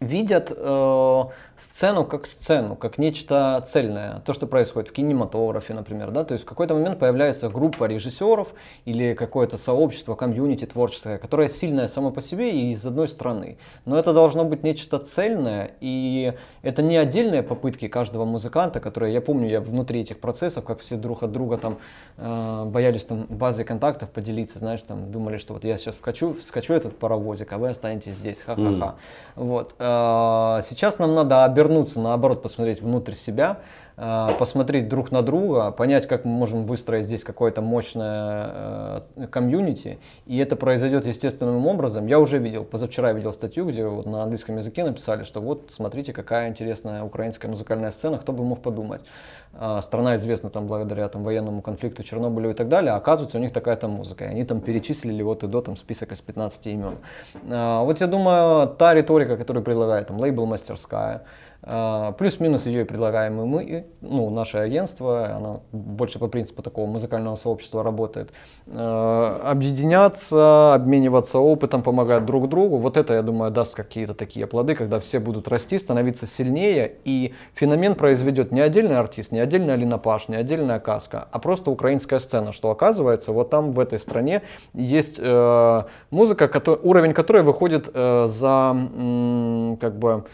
[0.00, 1.24] видят э,
[1.62, 4.20] сцену как сцену, как нечто цельное.
[4.20, 6.10] То, что происходит в кинематографе, например.
[6.10, 6.24] Да?
[6.24, 8.48] То есть в какой-то момент появляется группа режиссеров
[8.84, 13.58] или какое-то сообщество, комьюнити творческое, которое сильное само по себе и из одной страны.
[13.84, 19.20] Но это должно быть нечто цельное, и это не отдельные попытки каждого музыканта, которые, я
[19.20, 21.78] помню, я внутри этих процессов, как все друг от друга там
[22.16, 26.74] э, боялись там базой контактов поделиться, знаешь, там думали, что вот я сейчас вкачу, скачу
[26.74, 28.62] этот паровозик, а вы останетесь здесь, ха-ха-ха.
[28.66, 28.94] Mm.
[29.36, 29.74] Вот.
[29.78, 33.60] Э, сейчас нам надо обернуться, наоборот, посмотреть внутрь себя,
[33.96, 39.98] э, посмотреть друг на друга, понять, как мы можем выстроить здесь какое-то мощное э, комьюнити,
[40.26, 42.06] и это произойдет естественным образом.
[42.06, 46.12] Я уже видел, позавчера видел статью, где вот на английском языке написали, что вот смотрите,
[46.12, 49.02] какая интересная украинская музыкальная сцена, кто бы мог подумать.
[49.82, 53.52] Страна известна там благодаря там, военному конфликту, Чернобылю и так далее, а оказывается у них
[53.52, 56.96] такая-то музыка, и они там перечислили вот и до там список из 15 имен.
[57.42, 61.22] Вот я думаю, та риторика, которую предлагает там лейбл «Мастерская», а,
[62.18, 67.36] плюс-минус ее и предлагаем и мы, ну, наше агентство, оно больше по принципу такого музыкального
[67.36, 68.32] сообщества работает.
[68.66, 74.74] А, объединяться, обмениваться опытом, помогать друг другу, вот это, я думаю, даст какие-то такие плоды,
[74.74, 79.98] когда все будут расти, становиться сильнее, и феномен произведет не отдельный артист, не отдельный Алина
[79.98, 84.42] Паш, не отдельная каска, а просто украинская сцена, что оказывается, вот там в этой стране
[84.74, 90.24] есть э, музыка, который, уровень которой выходит э, за, э, как бы,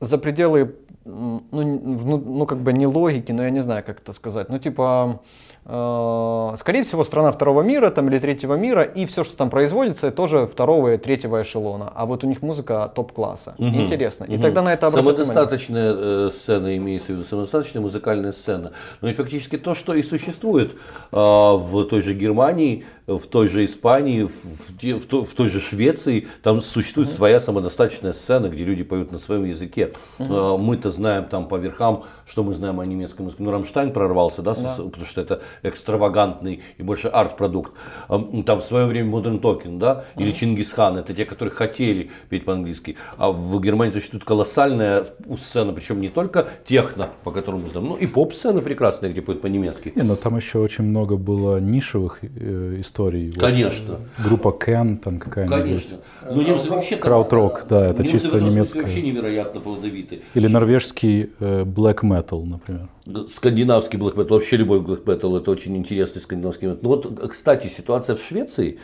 [0.00, 4.12] за пределы, ну, ну, ну, как бы не логики, но я не знаю, как это
[4.12, 4.48] сказать.
[4.48, 5.20] Ну, типа,
[5.64, 10.46] скорее всего, страна второго мира там, или третьего мира, и все, что там производится, тоже
[10.46, 11.92] второго и третьего эшелона.
[11.94, 13.54] А вот у них музыка топ-класса.
[13.58, 13.66] Угу.
[13.66, 14.24] Интересно.
[14.24, 14.42] И угу.
[14.42, 18.72] тогда на это Самодостаточная э, сцена, имеется в виду самодостаточная музыкальная сцена.
[19.00, 23.64] Ну и фактически то, что и существует э, в той же Германии, в той же
[23.64, 24.32] Испании, в,
[24.82, 27.16] в, в той же Швеции, там существует uh-huh.
[27.16, 29.94] своя самодостаточная сцена, где люди поют на своем языке.
[30.18, 30.58] Uh-huh.
[30.58, 33.42] Мы-то знаем там по верхам, что мы знаем о немецком языке.
[33.42, 34.74] Ну, Рамштайн прорвался, да, да.
[34.76, 37.72] потому что это экстравагантный и больше арт-продукт.
[38.08, 42.96] Там в свое время Modern Talking, да, или Чингисхан, это те, которые хотели петь по-английски.
[43.16, 45.06] А в Германии существует колоссальная
[45.36, 49.40] сцена, причем не только техно, по которому мы знаем, но и поп-сцена прекрасная, где поют
[49.40, 49.92] по-немецки.
[49.94, 53.32] Не, но там еще очень много было нишевых э, историй.
[53.32, 53.98] Конечно.
[54.18, 55.60] Вот, группа Can там какая-нибудь.
[55.60, 55.98] Конечно.
[56.30, 56.96] Но немцы вообще...
[56.96, 58.82] Краутрок, да, это чисто немецкое.
[58.82, 60.22] вообще невероятно плодовиты.
[60.34, 62.88] Или норвежский э, black metal, например.
[63.28, 66.78] Скандинавский black metal, вообще любой black metal, это очень интересный скандинавский metal.
[66.82, 68.78] Ну вот, кстати, ситуация в Швеции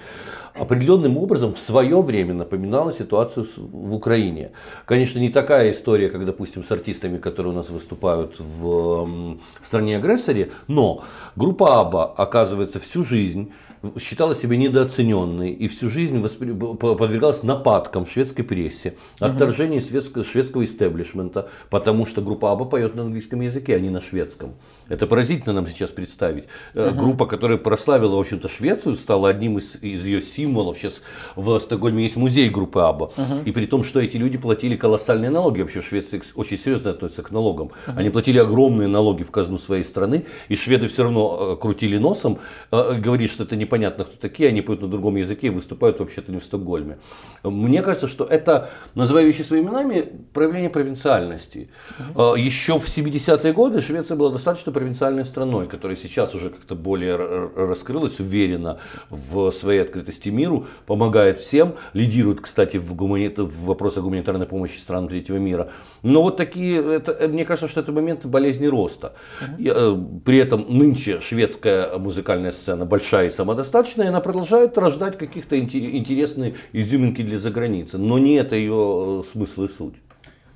[0.54, 4.52] определенным образом в свое время напоминала ситуацию в Украине.
[4.86, 11.02] Конечно, не такая история, как, допустим, с артистами, которые у нас выступают в стране-агрессоре, но
[11.34, 13.52] группа Аба, оказывается, всю жизнь
[13.98, 16.52] считала себя недооцененной и всю жизнь воспри...
[16.52, 23.02] подвергалась нападкам в шведской прессе, отторжению шведского, шведского истеблишмента, потому что группа Аба поет на
[23.02, 24.54] английском языке, а не на шведском.
[24.88, 26.44] Это поразительно нам сейчас представить.
[26.74, 26.94] Uh-huh.
[26.94, 30.78] Группа, которая прославила, в общем-то, Швецию, стала одним из, из ее символов.
[30.78, 31.02] Сейчас
[31.34, 33.10] в Стокгольме есть музей группы Аба.
[33.16, 33.44] Uh-huh.
[33.44, 35.62] И при том, что эти люди платили колоссальные налоги.
[35.62, 37.72] Вообще в Швеции очень серьезно относятся к налогам.
[37.86, 37.94] Uh-huh.
[37.96, 40.26] Они платили огромные налоги в казну своей страны.
[40.48, 42.38] И шведы все равно крутили носом,
[42.70, 46.30] говорили, что это не непонятно, кто такие, они поют на другом языке и выступают вообще-то
[46.30, 46.98] не в Стокгольме.
[47.42, 51.68] Мне кажется, что это, называя вещи своими именами, проявление провинциальности.
[52.14, 52.36] Угу.
[52.36, 58.20] Еще в 70-е годы Швеция была достаточно провинциальной страной, которая сейчас уже как-то более раскрылась,
[58.20, 63.28] уверенно в своей открытости миру, помогает всем, лидирует, кстати, в, гумани...
[63.28, 65.70] в вопросах гуманитарной помощи странам третьего мира.
[66.02, 69.14] Но вот такие, это, мне кажется, что это моменты болезни роста.
[69.40, 70.20] Угу.
[70.24, 76.56] При этом нынче шведская музыкальная сцена большая и самодостаточная, и она продолжает рождать каких-то интересные
[76.72, 77.98] изюминки для заграницы.
[77.98, 79.94] Но не это ее э, смысл и суть.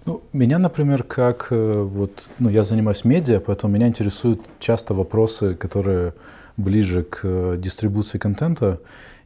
[0.09, 5.55] Ну, меня, например, как э, вот, ну, я занимаюсь медиа, поэтому меня интересуют часто вопросы,
[5.55, 6.15] которые
[6.57, 8.81] ближе к э, дистрибуции контента.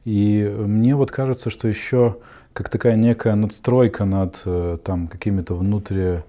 [0.05, 2.16] И мне вот кажется, что еще
[2.53, 6.23] как такая некая надстройка над э, там какими-то внутри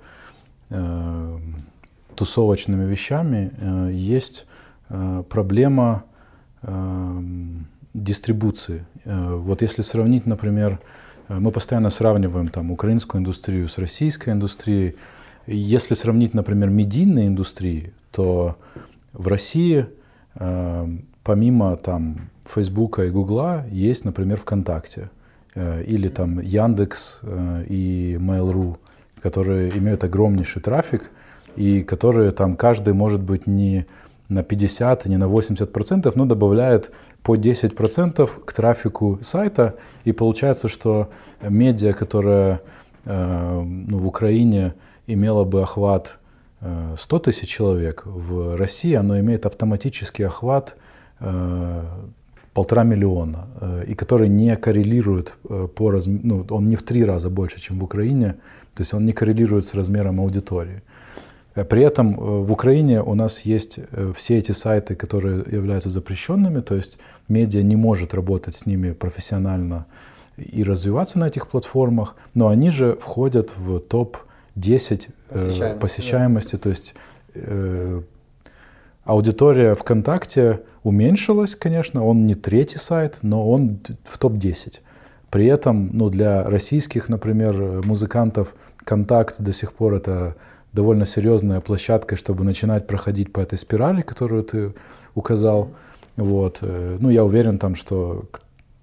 [2.16, 3.52] тусовочными вещами,
[3.92, 4.48] есть
[5.30, 6.04] проблема
[7.94, 8.84] дистрибуции.
[9.06, 10.80] Вот если сравнить, например,
[11.30, 14.96] мы постоянно сравниваем там украинскую индустрию с российской индустрией.
[15.48, 18.58] Если сравнить, например, медийные индустрии, то
[19.14, 19.88] в России
[20.36, 20.88] э,
[21.24, 25.10] помимо там Фейсбука и Гугла есть, например, ВКонтакте
[25.56, 28.78] э, или там Яндекс э, и Mail.ru,
[29.22, 31.12] которые имеют огромнейший трафик
[31.56, 33.86] и которые там каждый может быть не
[34.30, 36.92] на 50, не на 80 процентов, но добавляет
[37.24, 41.10] по 10 процентов к трафику сайта, и получается, что
[41.42, 42.62] медиа, которая
[43.06, 44.76] э, ну, в Украине
[45.08, 46.20] имела бы охват
[46.98, 50.78] 100 тысяч человек, в России оно имеет автоматический охват
[52.54, 57.04] полтора миллиона, э, и который не коррелирует э, по размеру, ну, он не в три
[57.06, 58.36] раза больше, чем в Украине,
[58.76, 60.82] то есть он не коррелирует с размером аудитории.
[61.56, 62.14] Э, при этом
[62.46, 63.80] в Украине у нас есть
[64.16, 69.86] все эти сайты, которые являются запрещенными, то есть медиа не может работать с ними профессионально
[70.38, 76.58] и развиваться на этих платформах, но они же входят в топ-10 посещаемости, посещаемости да.
[76.58, 76.96] то есть
[79.04, 84.80] Аудитория ВКонтакте уменьшилась, конечно, он не третий сайт, но он в топ-10.
[85.30, 90.36] При этом ну, для российских, например, музыкантов Контакт до сих пор это
[90.74, 94.74] довольно серьезная площадка, чтобы начинать проходить по этой спирали, которую ты
[95.16, 95.72] указал.
[96.15, 96.60] Вот.
[96.62, 98.26] Э, ну, я уверен там, что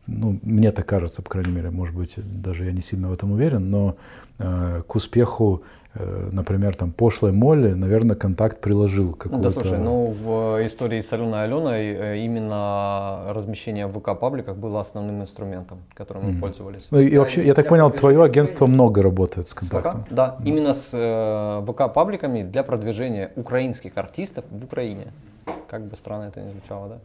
[0.06, 3.32] ну, мне так кажется, по крайней мере, может быть, даже я не сильно в этом
[3.32, 3.96] уверен, но
[4.38, 5.62] э, к успеху
[5.92, 9.42] Э, например, там пошлой Молли, наверное, контакт приложил какой-то.
[9.42, 15.20] Да, слушай, ну в истории с Аленой Аленой э, именно размещение в ВК-пабликах было основным
[15.20, 16.40] инструментом, которым мы mm-hmm.
[16.40, 16.86] пользовались.
[16.92, 20.02] Ну, и вообще, я так понял, твое агентство много работает с контактом.
[20.02, 20.12] С ВК?
[20.12, 20.48] Да, mm-hmm.
[20.48, 25.08] именно с э, ВК-пабликами для продвижения украинских артистов в Украине.
[25.68, 26.98] Как бы странно это ни звучало, да?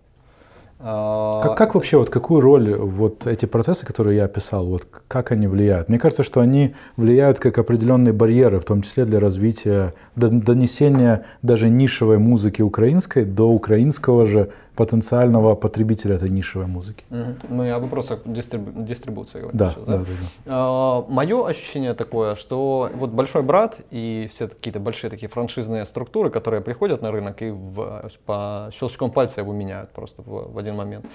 [0.79, 5.31] А, как, как вообще, вот какую роль вот эти процессы, которые я описал, вот как
[5.31, 5.87] они влияют?
[5.87, 11.69] Мне кажется, что они влияют как определенные барьеры, в том числе для развития, донесения даже
[11.69, 17.05] нишевой музыки украинской до украинского же потенциального потребителя этой нишевой музыки.
[17.49, 19.97] Мы о вопросах дистрибу- дистрибуции говорим да, сейчас, да?
[19.97, 20.27] Да, да, да.
[20.45, 26.29] А, мое ощущение такое, что вот большой брат и все какие-то большие такие франшизные структуры,
[26.29, 30.75] которые приходят на рынок и в, по щелчком пальца его меняют просто в, в один
[30.75, 31.05] момент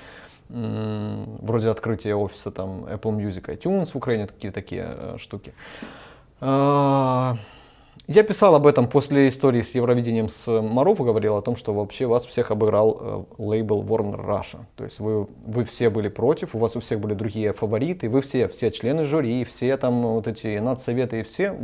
[0.53, 5.53] вроде открытия офиса там Apple Music, iTunes в Украине, такие такие э, штуки.
[8.12, 11.73] Я писал об этом после истории с Евровидением с Маров и говорил о том, что
[11.73, 14.59] вообще вас всех обыграл э, лейбл Warner Russia.
[14.75, 18.20] То есть вы, вы все были против, у вас у всех были другие фавориты, вы
[18.20, 21.57] все, все члены жюри, все там вот эти надсоветы и все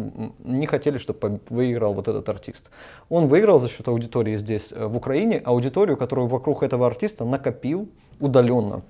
[0.44, 2.70] не хотели, чтобы выиграл вот этот артист.
[3.08, 7.88] Он выиграл за счет аудитории здесь, э, в Украине, аудиторию, которую вокруг этого артиста накопил
[8.20, 8.84] удаленно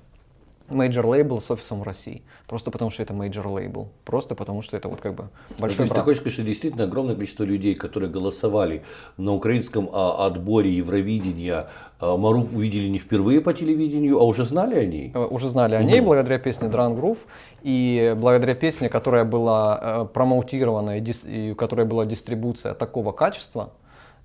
[0.68, 2.22] major label с офисом в России.
[2.46, 3.88] Просто потому, что это major label.
[4.04, 6.02] Просто потому, что это вот как бы большой То есть брат.
[6.02, 8.82] ты хочешь сказать, что действительно огромное количество людей, которые голосовали
[9.16, 14.76] на украинском а, отборе Евровидения, а, Maruv увидели не впервые по телевидению, а уже знали
[14.76, 15.12] о ней?
[15.14, 17.20] Э, уже знали о ней благодаря песне Drunk Groove
[17.62, 23.72] и благодаря песне, которая была э, промоутирована и, дис, и которая была дистрибуция такого качества,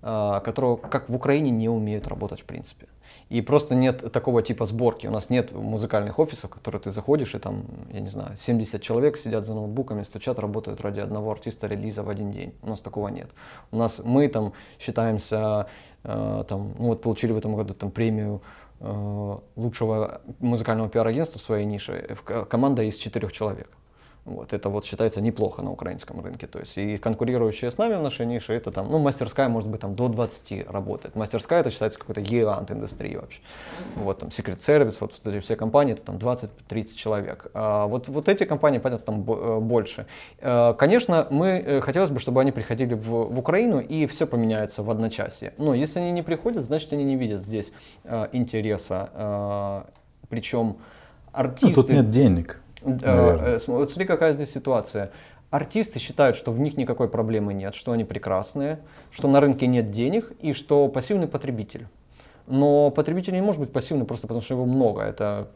[0.01, 2.87] которого как в Украине не умеют работать в принципе.
[3.29, 5.07] И просто нет такого типа сборки.
[5.07, 8.81] У нас нет музыкальных офисов, в которые ты заходишь, и там, я не знаю, 70
[8.81, 12.53] человек сидят за ноутбуками, стучат, работают ради одного артиста релиза в один день.
[12.61, 13.29] У нас такого нет.
[13.71, 15.67] У нас мы там считаемся,
[16.03, 18.41] э, там, ну вот получили в этом году там премию
[18.79, 22.17] э, лучшего музыкального пиар-агентства в своей нише.
[22.49, 23.69] Команда из четырех человек.
[24.23, 26.45] Вот, это вот считается неплохо на украинском рынке.
[26.45, 29.81] То есть и конкурирующие с нами в нашей нише, это там, ну, мастерская может быть
[29.81, 31.15] там до 20 работает.
[31.15, 33.41] Мастерская это считается какой-то гигант индустрии вообще.
[33.95, 37.47] Вот там Secret Service, вот эти все компании, это там 20-30 человек.
[37.55, 40.05] А вот, вот эти компании, понятно, там э, больше.
[40.37, 44.83] Э, конечно, мы, э, хотелось бы, чтобы они приходили в, в Украину и все поменяется
[44.83, 45.55] в одночасье.
[45.57, 47.73] Но если они не приходят, значит они не видят здесь
[48.31, 49.85] интереса.
[50.29, 50.77] Причем
[51.31, 51.67] артисты...
[51.67, 52.61] Ну, тут нет денег.
[52.81, 53.55] Наверное.
[53.55, 55.11] Э, вот смотри, какая здесь ситуация.
[55.49, 58.79] Артисты считают, что в них никакой проблемы нет, что они прекрасные,
[59.11, 61.87] что на рынке нет денег и что пассивный потребитель.
[62.47, 65.01] Но потребитель не может быть пассивным просто потому, что его много.
[65.01, 65.51] Это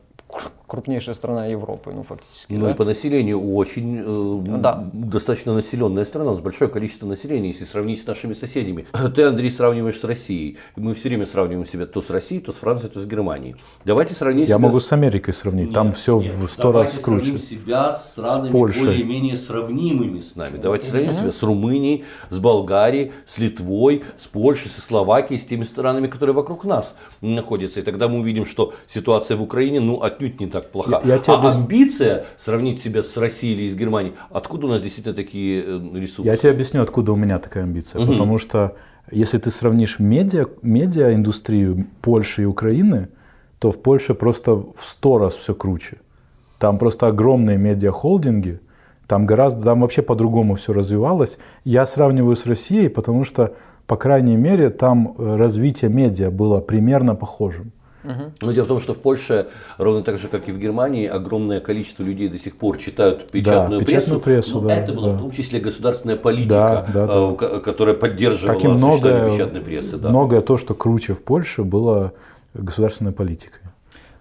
[0.67, 2.53] крупнейшая страна Европы, ну фактически.
[2.53, 2.71] Ну да?
[2.71, 4.89] и по населению очень э, Да.
[4.93, 8.85] достаточно населенная страна, у нас большое количество населения, если сравнить с нашими соседями.
[9.15, 10.57] Ты, Андрей, сравниваешь с Россией.
[10.75, 13.55] Мы все время сравниваем себя то с Россией, то с Францией, то с Германией.
[13.85, 14.88] Давайте сравним Я себя могу с...
[14.88, 15.71] с Америкой сравнить.
[15.73, 16.33] Там Нет, все нет.
[16.33, 17.19] в сто раз Давайте круче.
[17.25, 18.85] сравним себя с странами С Польшей.
[18.85, 20.57] более-менее сравнимыми с нами.
[20.57, 25.63] Давайте сравним себя с Румынией, с Болгарией, с Литвой, с Польшей, со Словакией, с теми
[25.63, 27.79] странами, которые вокруг нас находятся.
[27.79, 31.01] И тогда мы увидим, что ситуация в Украине ну, отнюдь не так плоха.
[31.04, 34.82] Я- я а без- амбиция сравнить себя с Россией или с Германией, откуда у нас
[34.82, 36.30] действительно такие э, ресурсы?
[36.30, 38.06] Я тебе объясню, откуда у меня такая амбиция.
[38.06, 38.75] Потому что
[39.12, 43.10] если ты сравнишь медиа, медиа-индустрию Польши и Украины,
[43.60, 45.97] то в Польше просто в сто раз все круче.
[46.60, 48.60] Там просто огромные медиа-холдинги,
[49.08, 51.38] там гораздо, там вообще по-другому все развивалось.
[51.63, 53.54] Я сравниваю с Россией, потому что,
[53.88, 57.71] по крайней мере, там э, развитие медиа было примерно похожим.
[58.41, 59.47] Но дело в том, что в Польше,
[59.77, 63.83] ровно так же, как и в Германии, огромное количество людей до сих пор читают печатную,
[63.83, 65.15] печатную прессу, Но да, это была да.
[65.15, 67.13] в том числе государственная политика, Да, да, да.
[67.15, 69.97] э, ко- которая поддерживала Как и многое, печатной прессы.
[69.97, 70.10] Да.
[70.10, 72.13] многое то, что круче в Польше, было
[72.53, 73.62] государственной политикой.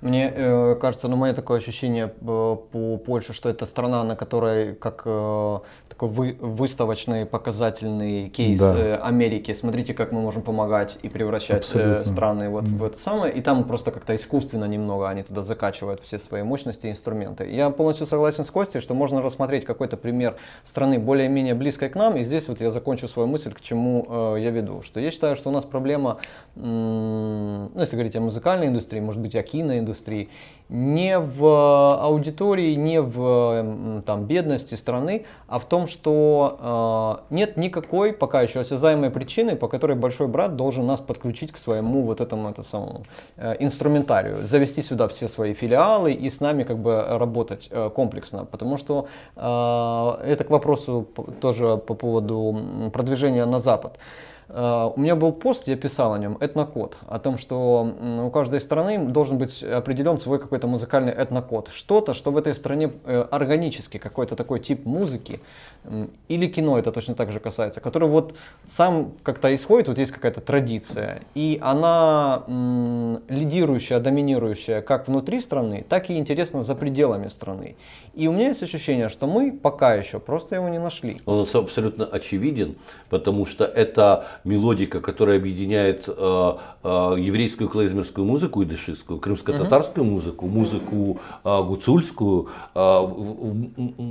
[0.05, 4.75] Мне э, кажется, ну, мое такое ощущение э, по Польше, что это страна, на которой
[4.75, 8.75] как э, такой вы- выставочный показательный кейс Да.
[8.77, 9.55] э, Америки.
[9.55, 13.33] Смотрите, как мы можем помогать и превращать э, страны вот в это самое.
[13.33, 17.51] И там просто как-то искусственно немного они туда закачивают все свои мощности и инструменты.
[17.51, 20.37] Я полностью согласен с Костей, что можно рассмотреть какой-то пример
[20.67, 22.19] страны более-менее близкой к нам.
[22.19, 24.83] И здесь вот я закончу свою мысль, к чему э, я веду.
[24.83, 26.19] Что я считаю, что у нас проблема,
[26.57, 29.94] м, ну, если говорить о музыкальной индустрии, может быть, о киноиндустрии,
[30.69, 38.13] не в аудитории, не в там, бедности страны, а в том, что э, нет никакой
[38.13, 42.49] пока еще осязаемой причины, по которой большой брат должен нас подключить к своему вот этому
[42.49, 43.03] это самому
[43.37, 48.47] э, инструментарию, завести сюда все свои филиалы и с нами как бы работать э, комплексно,
[48.47, 51.07] потому что э, это к вопросу
[51.41, 53.99] тоже по поводу продвижения на Запад.
[54.57, 57.93] У меня был пост, я писал о нем, этнокод, о том, что
[58.23, 61.71] у каждой страны должен быть определен свой какой-то музыкальный этнокод.
[61.75, 65.41] Что-то, что в этой стране э, органически, какой-то такой тип музыки,
[66.29, 70.41] или кино это точно так же касается, который вот сам как-то исходит, вот есть какая-то
[70.41, 72.45] традиция, и она
[73.29, 77.75] лидирующая, доминирующая как внутри страны, так и интересна за пределами страны.
[78.15, 81.21] И у меня есть ощущение, что мы пока еще просто его не нашли.
[81.27, 82.77] Он абсолютно очевиден,
[83.11, 86.13] потому что это мелодика, которая объединяет э,
[86.85, 93.67] э, еврейскую клейзмерскую музыку и дышистскую, крымско-татарскую музыку, музыку э, гуцульскую, э, в,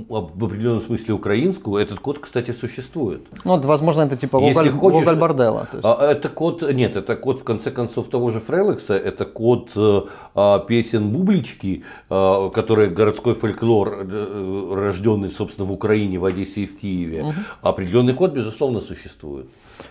[0.08, 1.76] в- в- определенном смысле украинскую.
[1.82, 3.22] Этот код, кстати, существует.
[3.44, 5.68] Ну, вот, возможно, это типа Если хочешь, бордела.
[5.82, 10.02] а, Это код, нет, это код в конце концов того же Фрейлекса, это код э,
[10.34, 16.66] а, песен Бублички, э, который городской фольклор, э, рожденный, собственно, в Украине, в Одессе и
[16.66, 17.34] в Киеве.
[17.62, 19.46] Определенный код, безусловно, существует.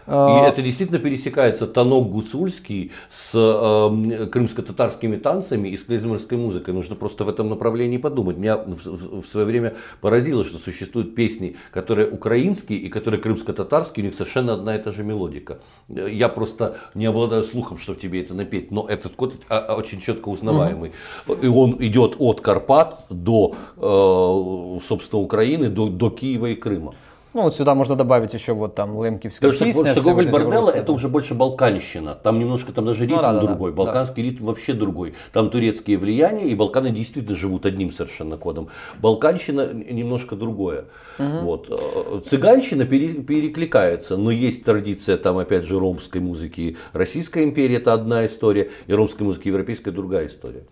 [0.06, 6.74] И А, это действительно пересекается танок гуцульский с э, крымско-татарскими танцами и с клейзмерской музыкой.
[6.74, 8.38] Нужно просто в этом направлении подумать.
[8.38, 14.08] Меня в, в- свое время поразило, что существуют песни, которые украинские и которые крымско-татарские, у
[14.08, 15.60] них совершенно одна и та же мелодика.
[15.88, 20.02] Я просто не обладаю слухом, чтобы тебе это напеть, но этот код а, а, очень
[20.02, 20.92] четко узнаваемый.
[21.42, 26.94] И он идет от Карпат до, э, собственно, Украины, до, до Киева и Крыма.
[27.34, 29.92] Ну, вот сюда можно добавить еще вот там лемкивская Потому что, песня.
[29.92, 30.82] что все Гоголь вот русские.
[30.84, 32.14] это уже больше балканщина.
[32.14, 33.72] Там немножко, там даже ритм Ну да, да, да, другой.
[33.72, 33.78] да.
[33.78, 35.16] Балканский ритм вообще другой.
[35.32, 38.68] Там турецкие влияния, и Балканы действительно живут одним совершенно кодом.
[39.02, 40.86] Балканщина немножко другое.
[41.18, 41.70] Вот.
[41.70, 46.78] Э, Цыганщина пере- перекликается, но есть традиция там, опять же, ромской музыки.
[46.94, 50.64] Российская империя это одна история, и ромской музыки европейская другая история.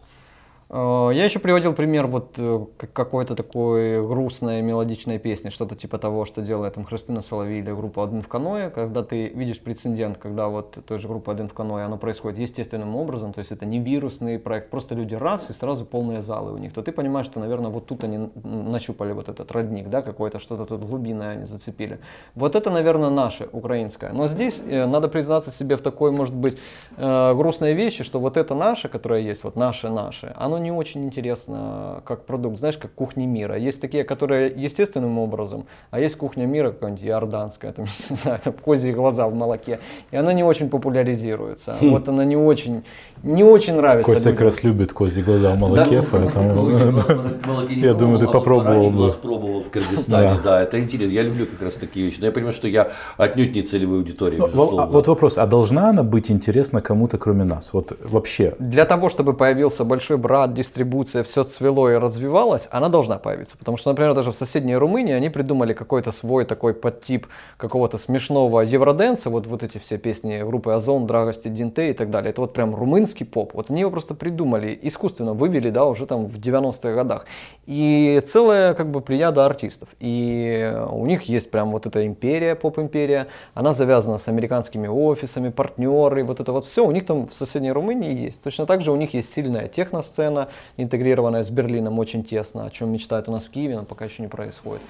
[0.72, 6.26] Э, Я еще приводил пример вот э, какой-то такой грустной мелодичной песни, что-то типа того,
[6.26, 10.47] что делает там Христина Соловей или группа «Один в каное», когда ты видишь прецедент, когда
[10.47, 13.80] вот той же группа «Один в каное», оно происходит естественным образом, то есть это не
[13.80, 17.39] вирусный проект, просто люди раз и сразу полные залы у них, то ты понимаешь, что,
[17.39, 21.99] наверное, вот тут они нащупали вот этот родник, да, какой-то, что-то тут глубинное они зацепили.
[22.36, 24.13] Вот это, наверное, наше, украинское.
[24.13, 26.57] Но здесь э, надо признаться себе в такой, может быть,
[26.97, 32.26] грустной вещи, что вот это наше, которое есть, вот наше-наше, оно не очень интересно как
[32.26, 33.57] продукт, знаешь, как кухни мира.
[33.57, 38.53] Есть такие, которые естественным образом, а есть кухня мира какая-нибудь иорданская, там, не знаю, там
[38.53, 39.80] козьи глаза в молоке,
[40.12, 41.78] и она не очень популяризируется.
[41.82, 42.84] Вот она не очень,
[43.24, 44.38] не очень нравится Костя людям.
[44.38, 46.69] как раз любит козьи глаза в молоке, поэтому...
[47.69, 49.11] Я думаю, ты попробовал бы.
[49.11, 50.39] пробовал в Кыргызстане, Да.
[50.43, 51.11] да, это интересно.
[51.13, 52.19] Я люблю как раз такие вещи.
[52.19, 54.84] Но я понимаю, что я отнюдь не целевой аудитории, Ну, безусловно.
[54.84, 57.74] а Вот вопрос, а должна она быть интересна кому-то, кроме нас?
[57.74, 58.55] Вот вообще.
[58.59, 63.57] Для того, чтобы появился большой брат, дистрибуция, все цвело и развивалось, она должна появиться.
[63.57, 68.61] Потому что, например, даже в соседней Румынии они придумали какой-то свой такой подтип какого-то смешного
[68.61, 72.32] евроденса, вот, вот эти все песни группы Озон, Драгости, Динте и так далее.
[72.32, 73.53] Это вот прям румынский поп.
[73.53, 77.26] Вот они его просто придумали, искусственно вывели, да, уже там в 90-х годах.
[77.72, 79.88] И целая как бы плеяда артистов.
[80.01, 86.26] И у них есть прям вот эта империя, поп-империя, она завязана с американскими офисами, партнеры,
[86.26, 88.43] вот это вот все у них там в соседней Румынии есть.
[88.43, 92.91] Точно так же у них есть сильная техносцена, интегрированная с Берлином очень тесно, о чем
[92.91, 94.82] мечтают у нас в Киеве, но пока еще не происходит.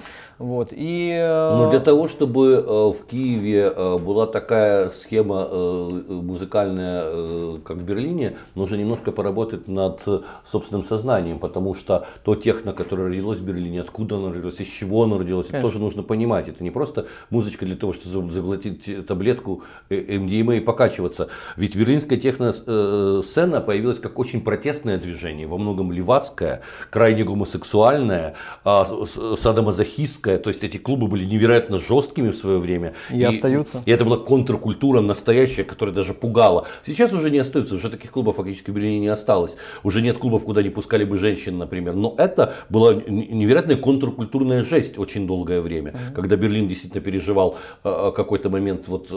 [0.42, 0.70] Вот.
[0.72, 7.76] И, э, Но для того, чтобы э, в Киеве э, была такая схема музыкальная, как
[7.76, 10.00] в Берлине, нужно немножко поработать над
[10.44, 15.04] собственным сознанием, потому что то техно, которое родилось в Берлине, откуда оно родилось, из чего
[15.04, 16.48] оно родилось, это тоже нужно понимать.
[16.48, 21.28] Это не просто музычка для того, чтобы заглотить таблетку MDMA и покачиваться.
[21.56, 30.38] Ведь берлинская техно-сцена появилась как очень протестное движение, во многом левацкое, крайне гомосексуальное, а, садомазохистское.
[30.38, 32.94] То есть эти клубы были невероятно жесткими в свое время.
[33.10, 33.82] И, и остаются.
[33.86, 36.66] И это была контркультура настоящая, которая даже пугала.
[36.86, 39.56] Сейчас уже не остаются, уже таких клубов фактически в Берлине не осталось.
[39.82, 41.94] Уже нет клубов, куда не пускали бы женщин, например.
[41.94, 46.14] Но это была невероятная контркультурная жесть очень долгое время, mm-hmm.
[46.14, 49.08] когда Берлин действительно переживал э, какой-то момент вот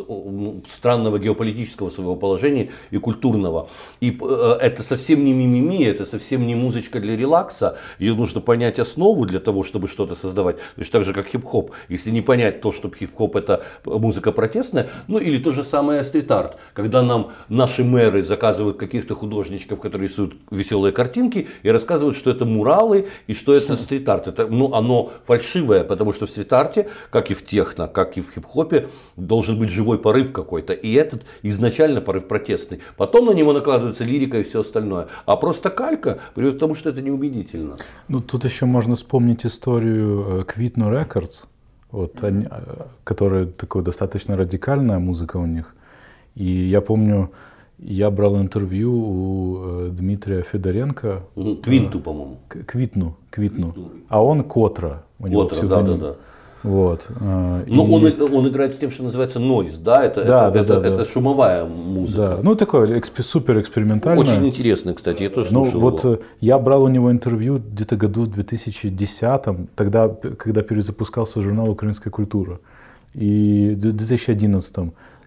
[0.67, 3.69] странного геополитического своего положения и культурного.
[3.99, 7.77] И э, это совсем не мимими, это совсем не музычка для релакса.
[7.99, 10.57] Ее нужно понять основу для того, чтобы что-то создавать.
[10.57, 11.71] То есть так же, как хип-хоп.
[11.89, 16.57] Если не понять то, что хип-хоп это музыка протестная, ну или то же самое стрит-арт.
[16.73, 22.45] Когда нам наши мэры заказывают каких-то художничков, которые рисуют веселые картинки и рассказывают, что это
[22.45, 24.27] муралы и что это стрит-арт.
[24.27, 28.31] Это, ну, оно фальшивое, потому что в стрит-арте, как и в техно, как и в
[28.31, 30.73] хип-хопе, должен быть живой порыв какой-то.
[30.73, 32.79] И этот изначально порыв протестный.
[32.97, 35.07] Потом на него накладывается лирика и все остальное.
[35.25, 37.77] А просто калька приводит к тому, что это неубедительно.
[38.07, 41.45] Ну, тут еще можно вспомнить историю э, Records,
[41.91, 42.27] вот, mm-hmm.
[42.27, 42.45] они,
[43.03, 45.73] которая такая достаточно радикальная музыка у них.
[46.35, 47.31] И я помню,
[47.77, 51.23] я брал интервью у э, Дмитрия Федоренко.
[51.61, 52.37] Квинту, по-моему.
[52.47, 53.73] Квитну, Квитну.
[54.07, 55.03] А он Котра.
[55.19, 56.15] У него Котра, да, да, да.
[56.63, 57.07] Вот.
[57.19, 57.77] Но и...
[57.77, 60.03] он, он играет с тем, что называется noise, да?
[60.03, 61.05] Это, да, это, да, это, да, это да.
[61.05, 62.17] шумовая музыка.
[62.17, 62.39] Да.
[62.41, 64.23] Ну, такой эксп, супер экспериментальный.
[64.23, 66.13] Очень интересно, кстати, я тоже ну, вот его.
[66.15, 69.41] Э, я брал у него интервью где-то году в 2010,
[69.75, 72.59] тогда, когда перезапускался журнал «Украинская культура».
[73.13, 74.75] И в 2011.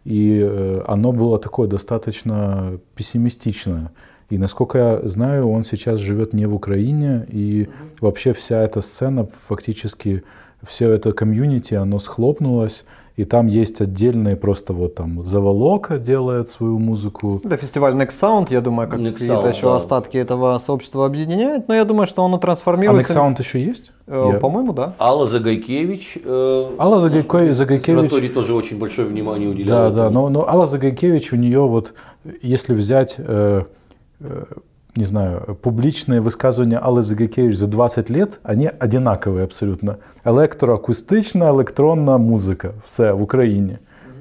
[0.08, 3.92] И э, оно было такое достаточно пессимистичное.
[4.30, 7.68] И насколько я знаю, он сейчас живет не в Украине, и
[8.00, 10.24] вообще вся эта сцена фактически
[10.66, 12.86] все это комьюнити, оно схлопнулось,
[13.18, 17.40] и там есть отдельные просто вот там Заволока делает свою музыку.
[17.42, 19.76] Да, фестиваль Next Sound, я думаю, как какие-то еще да.
[19.76, 23.20] остатки этого сообщества объединяет, но я думаю, что оно трансформируется.
[23.20, 23.90] А Next Sound еще есть?
[24.06, 24.38] Э, я...
[24.38, 24.94] По-моему, да.
[25.00, 26.18] Алла Загайкевич.
[26.24, 27.56] Э, Алла Загайкевич.
[27.56, 29.90] Загайкевич тоже очень большое внимание уделяла.
[29.90, 31.94] Да, да, но, но Алла Загайкевич у нее вот,
[32.40, 33.64] если взять э,
[34.20, 34.44] э,
[34.98, 39.98] не знаю, публичные высказывания Аллы Загакевич за 20 лет, они одинаковые абсолютно.
[40.24, 43.78] Электроакустична, электронна музыка, все в Украине.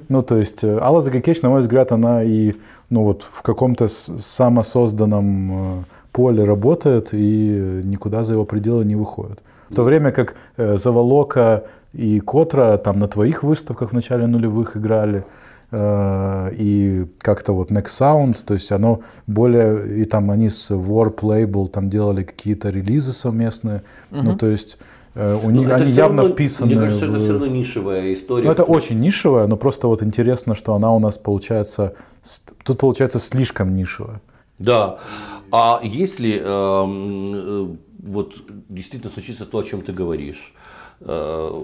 [0.08, 2.54] Ну, то есть э, Алла Загакевич, на мой взгляд, она и
[2.90, 9.42] ну, вот в каком-то самосозданном э, поле работает и никуда за его пределы не выходит.
[9.68, 14.76] В то время как э, Заволока и Котра там на твоих выставках в начале нулевых
[14.76, 15.24] играли,
[15.70, 21.68] и как-то вот Next Sound, то есть оно более, и там они с Warp Label
[21.68, 24.22] там делали какие-то релизы совместные, угу.
[24.22, 24.78] ну то есть
[25.14, 26.74] э, у них, они явно равно, вписаны.
[26.74, 27.10] Мне кажется, в...
[27.10, 28.46] это все равно нишевая история.
[28.46, 31.94] Ну, это очень нишевая, но просто вот интересно, что она у нас получается,
[32.64, 34.22] тут получается слишком нишевая.
[34.58, 34.98] Да.
[35.52, 38.36] А если эм, э, вот
[38.68, 40.54] действительно случится то, о чем ты говоришь,
[41.00, 41.62] э,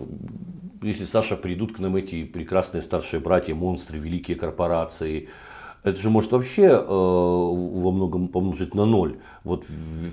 [0.82, 5.28] если Саша придут к нам эти прекрасные старшие братья, монстры, великие корпорации,
[5.84, 9.66] это же может вообще э, во многом помножить на ноль вот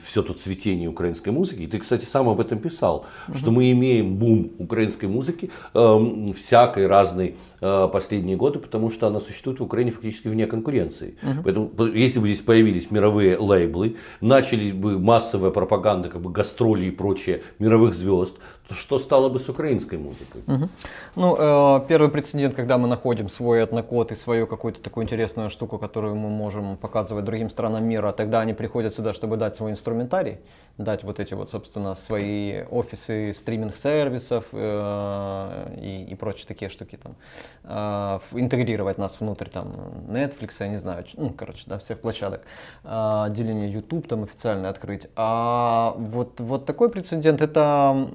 [0.03, 1.62] все то цветение украинской музыки.
[1.62, 3.38] И ты, кстати, сам об этом писал, угу.
[3.38, 9.22] что мы имеем бум украинской музыки, э, всякой разной э, последние годы, потому что она
[9.22, 11.16] существует в Украине фактически вне конкуренции.
[11.24, 11.41] Угу.
[11.45, 16.91] Поэтому, если бы здесь появились мировые лейблы, начались бы массовая пропаганда, как бы гастроли и
[16.91, 18.36] прочее мировых звезд,
[18.74, 20.41] что стало бы с украинской музыкой?
[20.47, 20.69] Угу.
[21.15, 25.78] Ну, э, первый прецедент, когда мы находим свой этнокод и свою какую-то такую интересную штуку,
[25.78, 30.38] которую мы можем показывать другим странам мира, тогда они приходят сюда, чтобы дать свой инструментарий,
[30.78, 37.15] дать вот эти вот, собственно, свои офисы стриминг-сервисов э, и, и прочие такие штуки там,
[37.63, 39.74] э, интегрировать нас внутрь там
[40.07, 42.41] Netflix, я не знаю, ну, короче, да, всех площадок,
[42.84, 45.07] э, отделение YouTube там официально открыть.
[45.15, 48.09] А вот, вот такой прецедент, это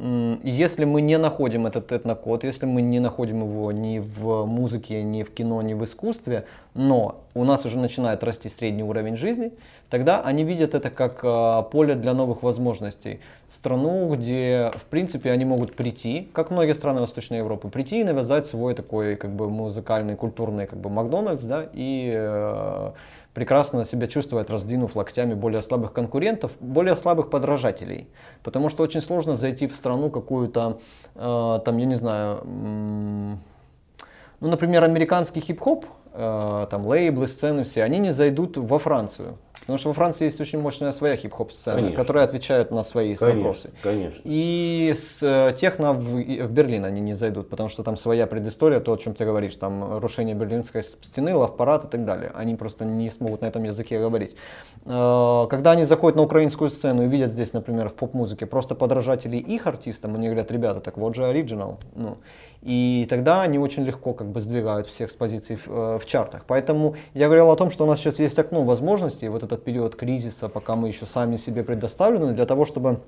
[0.50, 5.24] если мы не находим этот этнокод, если мы не находим его ни в музыке, ни
[5.24, 6.44] в кино, ни в искусстве,
[6.74, 9.52] но у нас уже начинает расти средний уровень жизни,
[9.90, 13.18] тогда они видят это как э, поле для новых возможностей.
[13.48, 18.46] Страну, где, в принципе, они могут прийти, как многие страны Восточной Европы, прийти и навязать
[18.46, 22.92] свой такой как бы музыкальный, культурный как бы Макдональдс, да, и э,
[23.36, 28.08] прекрасно себя чувствовать, раздвинув локтями более слабых конкурентов, более слабых подражателей.
[28.42, 30.80] Потому что очень сложно зайти в страну какую-то,
[31.14, 32.40] э, там, я не знаю,
[34.40, 35.84] ну, например, американский хип-хоп,
[36.14, 39.36] э, там лейблы, сцены все, они не зайдут во Францию.
[39.66, 41.96] Потому что во Франции есть очень мощная своя хип-хоп сцена, конечно.
[41.96, 43.70] которая отвечает на свои конечно, запросы.
[43.82, 44.20] Конечно.
[44.22, 48.78] И с э, техно в, в Берлин они не зайдут, потому что там своя предыстория,
[48.78, 52.30] то, о чем ты говоришь, там рушение Берлинской стены, лавпарад и так далее.
[52.36, 54.36] Они просто не смогут на этом языке говорить.
[54.84, 59.40] Э, когда они заходят на украинскую сцену и видят здесь, например, в поп-музыке просто подражателей
[59.40, 61.80] их артистам, они говорят, ребята, так вот же оригинал.
[61.96, 62.18] Ну,
[62.62, 66.44] и тогда они очень легко как бы сдвигают всех с позиций в, э, в чартах.
[66.46, 69.96] Поэтому я говорил о том, что у нас сейчас есть окно возможностей, вот этот период
[69.96, 73.00] кризиса, пока мы еще сами себе предоставлены, для того, чтобы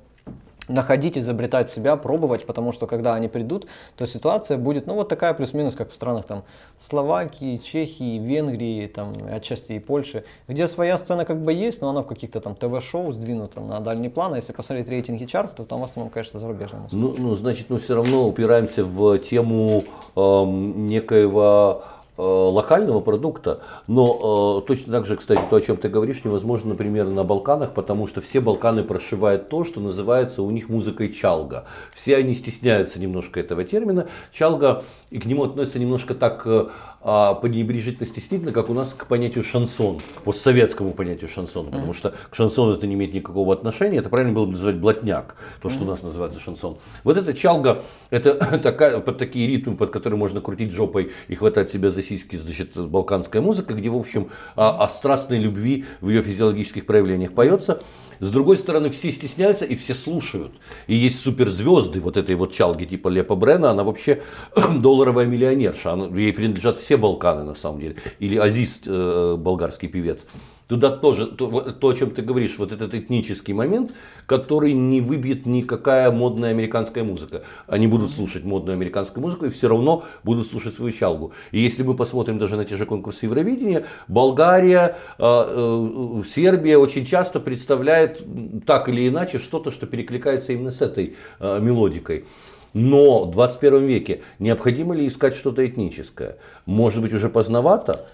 [0.69, 3.67] находить, изобретать себя, пробовать, потому что когда они придут,
[3.97, 6.45] то ситуация будет, ну, вот такая плюс-минус, как в странах там
[6.79, 12.03] Словакии, Чехии, Венгрии, там, отчасти и Польши, где своя сцена как бы есть, но она
[12.03, 15.81] в каких-то там ТВ-шоу сдвинута на дальний план, а если посмотреть рейтинги чарта, то там
[15.81, 16.97] в основном, конечно, зарубежная музыка.
[16.97, 21.85] Ну, ну, значит, мы все равно упираемся в тему э, некоего
[22.23, 27.07] локального продукта, но э, точно так же, кстати, то, о чем ты говоришь, невозможно, например,
[27.07, 31.65] на Балканах, потому что все Балканы прошивают то, что называется у них музыкой чалга.
[31.95, 34.09] Все они стесняются немножко этого термина.
[34.33, 36.67] Чалга, и к нему относятся немножко так э,
[37.01, 42.35] пренебрежительно стеснительно, как у нас к понятию шансон, к постсоветскому понятию шансона, потому что к
[42.35, 45.87] шансону это не имеет никакого отношения, это правильно было бы называть блатняк, то, что у
[45.87, 46.79] нас называется шансон.
[47.05, 51.71] Вот эта чалга, это такая, под такие ритмы, под которые можно крутить жопой и хватать
[51.71, 56.23] себя за сиськи, значит, балканская музыка, где, в общем, о, о страстной любви в ее
[56.23, 57.81] физиологических проявлениях поется.
[58.21, 60.53] С другой стороны, все стесняются и все слушают.
[60.89, 64.23] И есть суперзвезды вот этой вот чалги типа Лепа Брена, она вообще
[64.81, 67.97] долларовая миллионерша, она, ей принадлежат все Балканы на самом деле.
[68.19, 70.25] Или Азиз, э, болгарский певец.
[70.69, 73.93] Туда тоже, то, то, о чем ты говоришь, вот этот этнический момент,
[74.27, 77.43] который не выбьет никакая модная американская музыка.
[77.67, 81.33] Они будут слушать модную американскую музыку и все равно будут слушать свою чалгу.
[81.53, 87.07] И если мы посмотрим даже на те же конкурсы Евровидения, Болгария, э, э, Сербия очень
[87.07, 88.23] часто представляет
[88.67, 92.27] так или иначе что-то, что перекликается именно с этой э, мелодикой.
[92.73, 96.37] Но в 21 веке необходимо ли искать что-то этническое?
[96.67, 98.07] Может быть уже поздновато?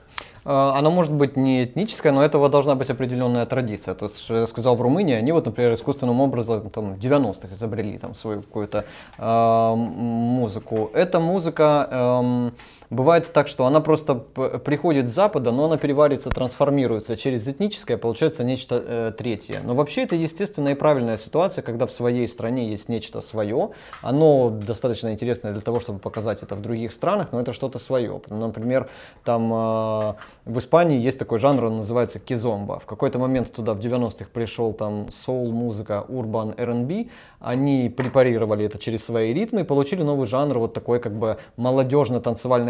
[0.44, 3.94] Э, оно может быть не этническое, но этого должна быть определенная традиция.
[3.94, 7.98] То есть, я сказал в Румынии, они вот, например, искусственным образом там, в 90-х изобрели
[7.98, 8.84] там свою какую-то
[9.18, 10.90] э, музыку.
[10.94, 12.50] Эта музыка э,
[12.91, 18.45] Бывает так, что она просто приходит с Запада, но она переваривается, трансформируется через этническое, получается
[18.45, 19.61] нечто э, третье.
[19.64, 23.70] Но вообще это естественная и правильная ситуация, когда в своей стране есть нечто свое.
[24.03, 28.20] Оно достаточно интересное для того, чтобы показать это в других странах, но это что-то свое.
[28.28, 28.89] Например,
[29.24, 30.14] там э,
[30.45, 32.80] в Испании есть такой жанр, он называется кизомба.
[32.80, 37.07] В какой-то момент туда в 90-х пришел там соул-музыка, урбан, R&B.
[37.41, 41.39] Они препарировали это через свои ритмы и получили новый жанр, вот такой как бы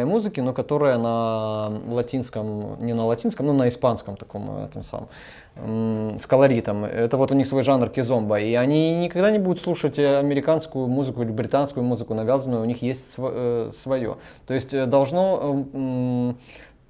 [0.04, 5.08] молодежно-танцевальная музыки, но которая на латинском, не на латинском, но на испанском таком, этом самом,
[6.18, 6.84] с колоритом.
[6.84, 8.40] Это вот у них свой жанр кизомба.
[8.40, 13.14] И они никогда не будут слушать американскую музыку или британскую музыку навязанную, у них есть
[13.18, 14.16] э, свое.
[14.46, 15.64] То есть э, должно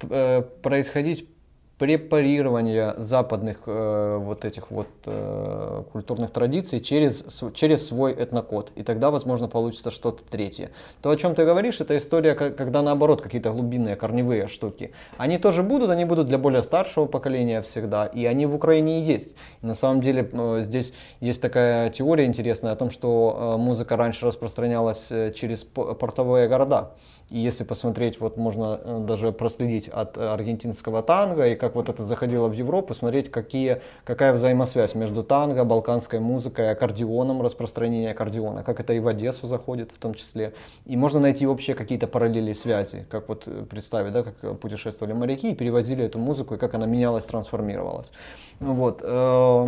[0.09, 1.29] э, происходить
[1.77, 8.71] препарирование западных э, вот этих вот э, культурных традиций через, через свой этнокод.
[8.75, 10.71] И тогда, возможно, получится что-то третье.
[11.01, 14.91] То, о чем ты говоришь, это история, когда наоборот какие-то глубинные, корневые штуки.
[15.17, 18.05] Они тоже будут, они будут для более старшего поколения всегда.
[18.05, 19.35] И они в Украине и есть.
[19.61, 23.97] И на самом деле э, здесь есть такая теория интересная о том, что э, музыка
[23.97, 26.91] раньше распространялась э, через портовые города.
[27.31, 32.03] И если посмотреть, вот можно э, даже проследить от аргентинского танго и как вот это
[32.03, 38.79] заходило в Европу, смотреть, какие, какая взаимосвязь между танго, балканской музыкой, аккордеоном, распространение аккордеона, как
[38.79, 40.53] это и в Одессу заходит в том числе.
[40.85, 45.49] И можно найти общие какие-то параллели связи, как вот э, представить, да, как путешествовали моряки
[45.51, 48.11] и перевозили эту музыку, и как она менялась, трансформировалась.
[48.59, 49.01] Вот.
[49.01, 49.67] Э,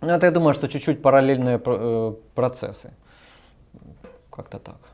[0.00, 1.60] ну, это я думаю, что чуть-чуть параллельные
[2.34, 2.90] процессы.
[4.30, 4.91] Как-то так.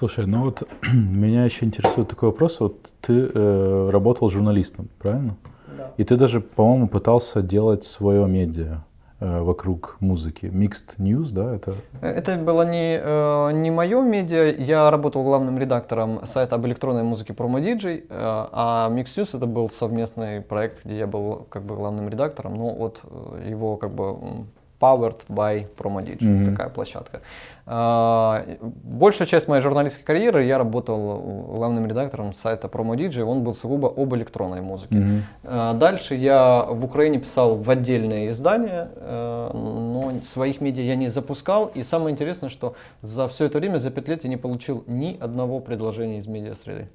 [0.00, 2.58] Слушай, ну вот меня еще интересует такой вопрос.
[2.60, 5.36] Вот ты э, работал журналистом, правильно?
[5.76, 5.92] Да.
[5.98, 8.78] И ты даже, по-моему, пытался делать свое медиа
[9.20, 10.46] э, вокруг музыки.
[10.46, 11.54] Mixed News, да?
[11.54, 14.54] Это, это было не, э, не мое медиа.
[14.58, 19.44] Я работал главным редактором сайта об электронной музыке Promo DJ, э, а Mixed News это
[19.44, 23.90] был совместный проект, где я был как бы главным редактором, но вот э, его как
[23.90, 24.46] бы
[24.80, 26.50] Powered by PromoDigi, mm-hmm.
[26.50, 27.20] такая площадка.
[27.66, 28.46] А,
[28.82, 31.18] большая часть моей журналистской карьеры я работал
[31.54, 34.94] главным редактором сайта PromoDigi, он был сугубо об электронной музыке.
[34.94, 35.78] Mm-hmm.
[35.78, 41.66] Дальше я в Украине писал в отдельные издания, э, но своих медиа я не запускал.
[41.74, 45.18] И самое интересное, что за все это время, за пять лет я не получил ни
[45.20, 46.88] одного предложения из медиа-среды.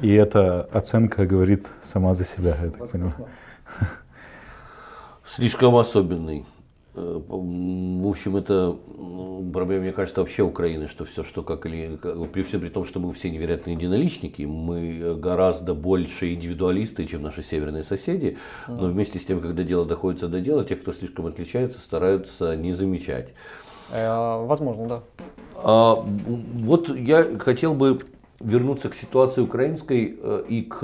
[0.00, 3.14] И эта оценка говорит сама за себя, я так понимаю
[5.34, 6.44] слишком особенный.
[6.94, 8.76] Э, в общем, это
[9.52, 11.98] проблема, мне кажется, вообще Украины, что все, что как или
[12.32, 17.42] при всем при том, что мы все невероятные единоличники, мы гораздо больше индивидуалисты, чем наши
[17.42, 18.36] северные соседи,
[18.68, 22.72] но вместе с тем, когда дело доходит до дела, те, кто слишком отличается, стараются не
[22.72, 23.32] замечать.
[23.90, 25.02] Э, возможно, да.
[25.64, 28.02] А, вот я хотел бы
[28.40, 30.80] вернуться к ситуации украинской э, и к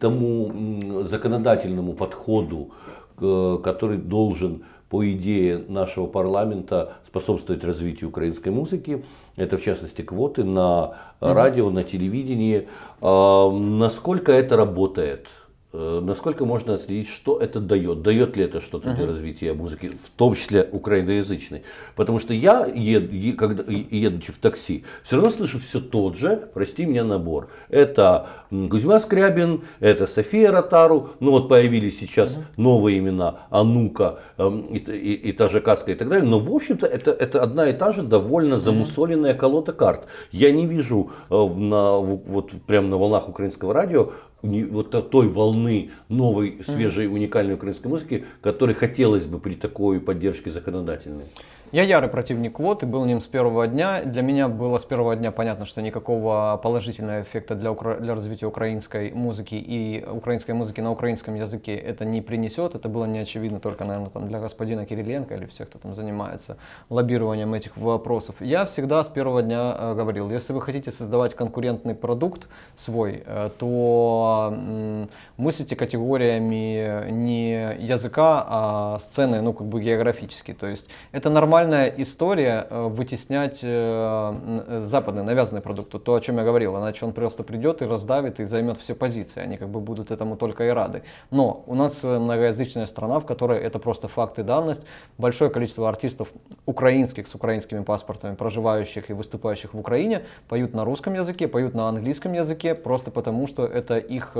[0.00, 9.04] тому законодательному подходу Э, который должен по идее нашего парламента способствовать развитию украинской музыки.
[9.36, 12.68] Это в частности квоты на радио, на телевидении.
[13.00, 15.28] А, насколько это работает?
[15.72, 18.02] Э, насколько можно отследить, что это дает?
[18.02, 18.96] Дает ли это что-то uh-huh.
[18.96, 21.62] для развития музыки, в том числе украиноязычной?
[21.94, 26.86] Потому что я, ед, когда, едучи в такси, все равно слышу все тот же, прости
[26.86, 27.50] меня, набор.
[27.68, 32.42] Это Кузьма Скрябин, это София Ротару, ну вот появились сейчас uh-huh.
[32.56, 36.28] новые имена, Анука эм, и, и, и та же Каска и так далее.
[36.28, 40.06] Но в общем-то это, это одна и та же довольно замусоленная колода карт.
[40.32, 44.10] Я не вижу э, на, вот прямо на волнах украинского радио
[44.42, 51.26] вот той волны новой, свежей, уникальной украинской музыки, которой хотелось бы при такой поддержке законодательной?
[51.72, 54.02] Я ярый противник квот и был ним с первого дня.
[54.02, 57.98] Для меня было с первого дня понятно, что никакого положительного эффекта для, укра...
[58.00, 62.74] для развития украинской музыки и украинской музыки на украинском языке это не принесет.
[62.74, 66.56] Это было не очевидно только, наверное, там, для господина Кириленко или всех, кто там занимается
[66.88, 68.34] лоббированием этих вопросов.
[68.40, 73.48] Я всегда с первого дня э, говорил, если вы хотите создавать конкурентный продукт свой, э,
[73.60, 75.06] то э,
[75.36, 80.52] мыслите категориями не языка, а сцены, ну, как бы географически.
[80.52, 85.90] То есть это нормально нормальная история э, вытеснять э, э, западный навязанный продукт.
[86.02, 89.42] То, о чем я говорил, иначе он просто придет и раздавит и займет все позиции.
[89.42, 91.02] Они как бы будут этому только и рады.
[91.30, 94.86] Но у нас многоязычная страна, в которой это просто факт и данность.
[95.18, 96.28] Большое количество артистов
[96.64, 101.88] украинских с украинскими паспортами, проживающих и выступающих в Украине, поют на русском языке, поют на
[101.88, 104.32] английском языке, просто потому что это их,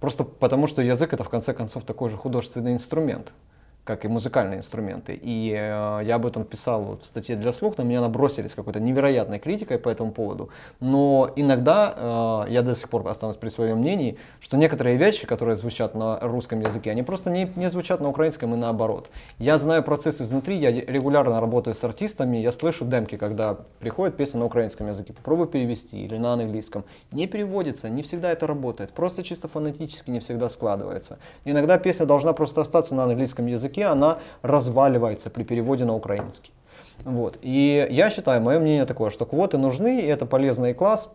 [0.00, 3.32] просто потому что язык это в конце концов такой же художественный инструмент
[3.84, 5.18] как и музыкальные инструменты.
[5.20, 8.80] И э, я об этом писал вот в статье для слух, на меня набросились какой-то
[8.80, 10.48] невероятной критикой по этому поводу.
[10.80, 15.56] Но иногда э, я до сих пор останусь при своем мнении, что некоторые вещи, которые
[15.56, 19.10] звучат на русском языке, они просто не, не звучат на украинском и наоборот.
[19.38, 24.40] Я знаю процесс изнутри, я регулярно работаю с артистами, я слышу демки, когда приходит песня
[24.40, 26.84] на украинском языке, попробуй перевести или на английском.
[27.12, 31.18] Не переводится, не всегда это работает, просто чисто фонетически не всегда складывается.
[31.44, 36.52] Иногда песня должна просто остаться на английском языке, языке она разваливается при переводе на украинский.
[37.04, 37.38] Вот.
[37.42, 41.08] И я считаю, мое мнение такое, что квоты нужны, и это полезный класс,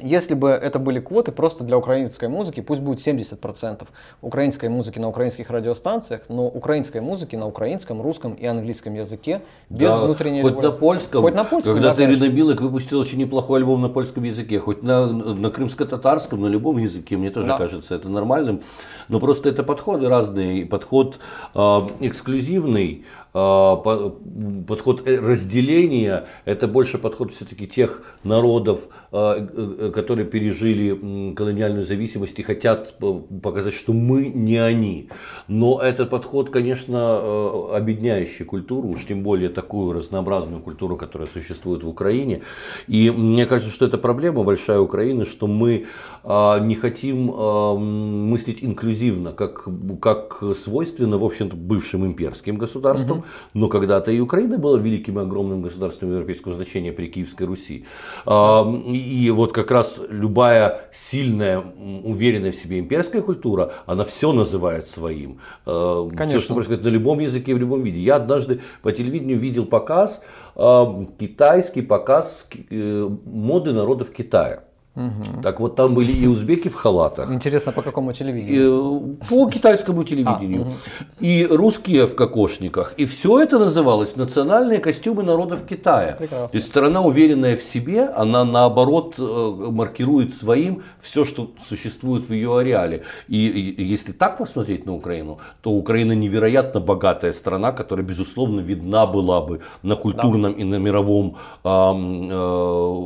[0.00, 3.86] если бы это были квоты просто для украинской музыки, пусть будет 70%
[4.20, 9.88] украинской музыки на украинских радиостанциях, но украинской музыки на украинском, русском и английском языке без
[9.88, 13.60] да, внутренней хоть на польском, хоть на польском, когда да, Ирина Билык выпустил очень неплохой
[13.60, 17.58] альбом на польском языке, хоть на, на крымско-татарском, на любом языке, мне тоже да.
[17.58, 18.62] кажется это нормальным,
[19.08, 21.18] но просто это подходы разные, подход
[21.54, 21.58] э,
[22.00, 23.04] эксклюзивный,
[23.36, 32.38] подход э, разделения, это больше подход все-таки тех народов, а, э, которые пережили колониальную зависимость
[32.38, 32.94] и хотят
[33.42, 35.10] показать, что мы не они.
[35.48, 41.84] Но этот подход, конечно, э, объединяющий культуру, уж тем более такую разнообразную культуру, которая существует
[41.84, 42.40] в Украине.
[42.88, 45.86] И мне кажется, что это проблема большая Украины, что мы
[46.24, 49.68] а, не хотим мыслить инклюзивно, как,
[50.00, 55.62] как свойственно, в общем-то, бывшим имперским государствам, но когда-то и Украина была великим и огромным
[55.62, 57.84] государством европейского значения при Киевской Руси.
[58.24, 64.88] А, и вот как раз любая сильная, уверенная в себе имперская культура, она все называет
[64.88, 65.38] своим.
[65.64, 66.26] А, Конечно.
[66.26, 68.00] Все, что происходит на любом языке, в любом виде.
[68.00, 70.20] Я однажды по телевидению видел показ,
[70.56, 74.65] китайский показ э, моды народов Китая.
[74.96, 75.42] Угу.
[75.42, 77.30] Так вот там были и узбеки в халатах.
[77.30, 79.18] Интересно, по какому телевидению?
[79.20, 80.62] И, по китайскому телевидению.
[80.62, 80.74] А, угу.
[81.20, 82.94] И русские в кокошниках.
[82.96, 86.16] И все это называлось национальные костюмы народов Китая.
[86.18, 86.48] Прекрасно.
[86.48, 89.22] То есть страна уверенная в себе, она наоборот э,
[89.70, 93.02] маркирует своим все, что существует в ее ареале.
[93.28, 99.06] И, и если так посмотреть на Украину, то Украина невероятно богатая страна, которая, безусловно, видна
[99.06, 100.58] была бы на культурном да.
[100.58, 102.36] и на мировом э, э,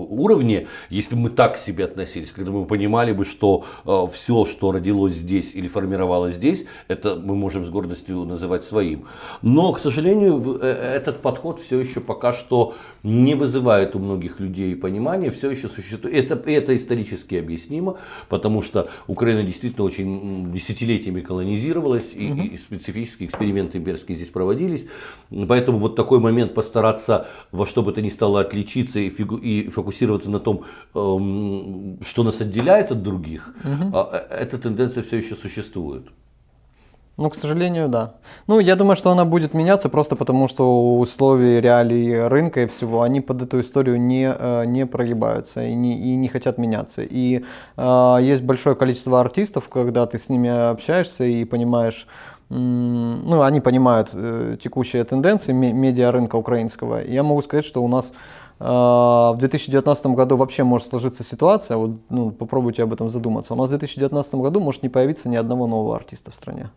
[0.08, 4.72] уровне, если мы так себе себе относились, когда мы понимали бы, что э, все, что
[4.72, 9.06] родилось здесь или формировалось здесь, это мы можем с гордостью называть своим.
[9.42, 10.66] Но, к сожалению, э,
[10.96, 16.14] этот подход все еще пока что не вызывает у многих людей понимания, все еще существует.
[16.14, 17.96] Это, это исторически объяснимо,
[18.28, 22.42] потому что Украина действительно очень десятилетиями колонизировалась, и, угу.
[22.42, 24.86] и специфические эксперименты имперские здесь проводились.
[25.48, 29.68] Поэтому вот такой момент постараться во что бы то ни стало отличиться и, фигу, и
[29.68, 30.64] фокусироваться на том,
[30.94, 31.69] эм,
[32.02, 33.98] что нас отделяет от других, угу.
[34.30, 36.08] эта тенденция все еще существует.
[37.20, 38.14] Ну, к сожалению, да.
[38.46, 43.02] Ну, я думаю, что она будет меняться просто потому, что условия реалий рынка и всего,
[43.02, 47.02] они под эту историю не, э, не прогибаются и не, и не хотят меняться.
[47.02, 47.44] И
[47.76, 52.06] э, есть большое количество артистов, когда ты с ними общаешься и понимаешь,
[52.48, 57.04] ну, они понимают э, текущие тенденции медиа рынка украинского.
[57.04, 58.14] Я могу сказать, что у нас
[58.60, 63.54] в 2019 году вообще может сложиться ситуация, вот, ну, попробуйте об этом задуматься.
[63.54, 66.70] У нас в 2019 году может не появиться ни одного нового артиста в стране.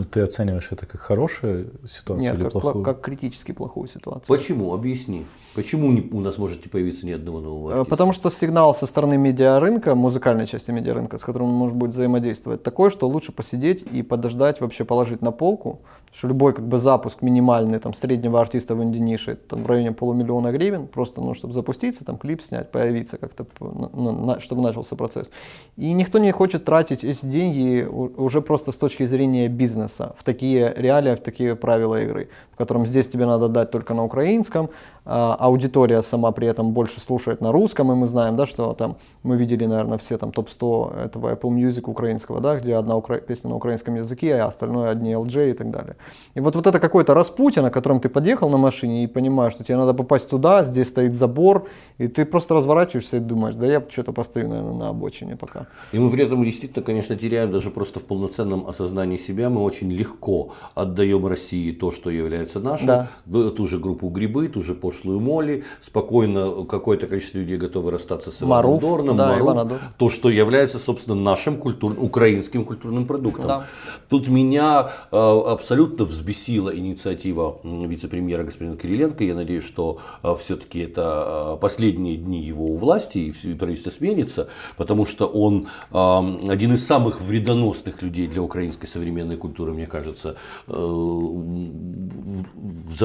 [0.00, 2.84] Ну, ты оцениваешь это как хорошую ситуацию Нет, или как, плохую?
[2.84, 4.26] как критически плохую ситуацию.
[4.28, 4.72] Почему?
[4.72, 5.26] Объясни.
[5.54, 7.90] Почему не, у нас может не появиться ни одного нового э, артиста?
[7.90, 12.62] Потому что сигнал со стороны медиарынка, музыкальной части медиарынка, с которым он может быть взаимодействовать,
[12.62, 15.80] такой, что лучше посидеть и подождать, вообще положить на полку,
[16.12, 20.50] что любой как бы запуск минимальный там среднего артиста в инди-нише там в районе полумиллиона
[20.50, 25.30] гривен, просто ну, чтобы запуститься, там клип снять, появиться как-то, ну, на, чтобы начался процесс.
[25.76, 30.72] И никто не хочет тратить эти деньги уже просто с точки зрения бизнеса в такие
[30.76, 34.70] реалии, в такие правила игры, в котором здесь тебе надо дать только на украинском,
[35.04, 38.96] а аудитория сама при этом больше слушает на русском, и мы знаем, да, что там
[39.22, 43.18] мы видели, наверное, все там топ-100 этого Apple Music украинского, да, где одна укра...
[43.18, 45.96] песня на украинском языке, а остальное одни LJ и так далее.
[46.34, 49.64] И вот, вот это какой-то Распутин, на котором ты подъехал на машине и понимаешь, что
[49.64, 51.66] тебе надо попасть туда, здесь стоит забор,
[51.98, 55.66] и ты просто разворачиваешься и думаешь, да я что-то постою, наверное, на обочине пока.
[55.92, 59.92] И мы при этом действительно, конечно, теряем даже просто в полноценном осознании себя, мы очень
[59.92, 63.08] легко отдаем России то, что является нашим, да.
[63.26, 68.42] ту же группу грибы, ту же пошлую моли, спокойно какое-то количество людей готовы расстаться с
[68.42, 73.46] Иваном Маруф, Дорном, да, Маруф, то, что является, собственно, нашим культурным, украинским культурным продуктом.
[73.46, 73.66] Да.
[74.08, 79.22] Тут меня э, абсолютно взбесила инициатива вице-премьера господина Кириленко.
[79.24, 84.48] Я надеюсь, что э, все-таки это э, последние дни его у власти и правительство сменится,
[84.76, 90.36] потому что он э, один из самых вредоносных людей для украинской современной культуры, мне кажется,
[90.66, 90.76] за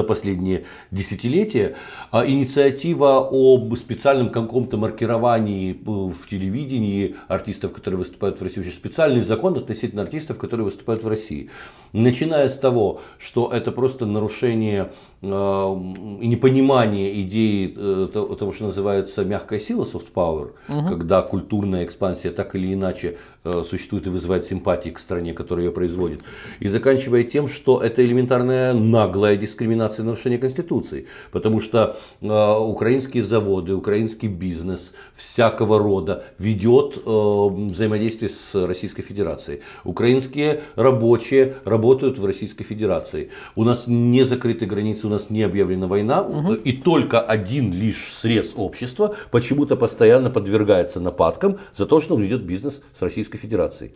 [0.02, 1.76] последние десятилетия.
[2.10, 9.56] А инициатива об специальном каком-то маркировании в телевидении артистов, которые выступают в России, специальный закон
[9.56, 11.50] относительно артистов, которые выступают в России.
[11.92, 14.90] Начиная с того, что это просто нарушение э,
[15.22, 20.88] и непонимание идеи э, того, что называется мягкая сила, soft power, угу.
[20.88, 25.72] когда культурная экспансия так или иначе э, существует и вызывает симпатии к стране, которая ее
[25.72, 26.20] производит.
[26.60, 31.06] И заканчивая тем, что это элементарная наглая дискриминация нарушения Конституции.
[31.32, 39.60] Потому что украинские заводы, украинский бизнес всякого рода ведет взаимодействие с Российской Федерацией.
[39.84, 43.30] Украинские рабочие работают в Российской Федерации.
[43.54, 46.54] У нас не закрыты границы, у нас не объявлена война, угу.
[46.54, 52.42] и только один лишь срез общества почему-то постоянно подвергается нападкам за то, что он ведет
[52.42, 53.92] бизнес с Российской Федерацией.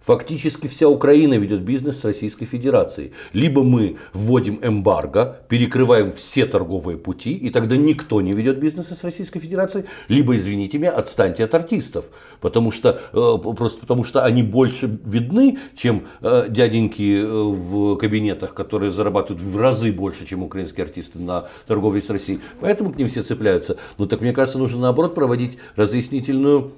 [0.00, 3.12] Фактически вся Украина ведет бизнес с Российской Федерацией.
[3.34, 9.04] Либо мы вводим эмбарго, перекрываем все торговые пути, и тогда никто не ведет бизнеса с
[9.04, 12.06] Российской Федерацией, либо, извините меня, отстаньте от артистов.
[12.40, 18.54] Потому что, э, просто потому что они больше видны, чем э, дяденьки э, в кабинетах,
[18.54, 22.40] которые зарабатывают в разы больше, чем украинские артисты на торговле с Россией.
[22.60, 23.76] Поэтому к ним все цепляются.
[23.98, 26.72] Но так мне кажется, нужно наоборот проводить разъяснительную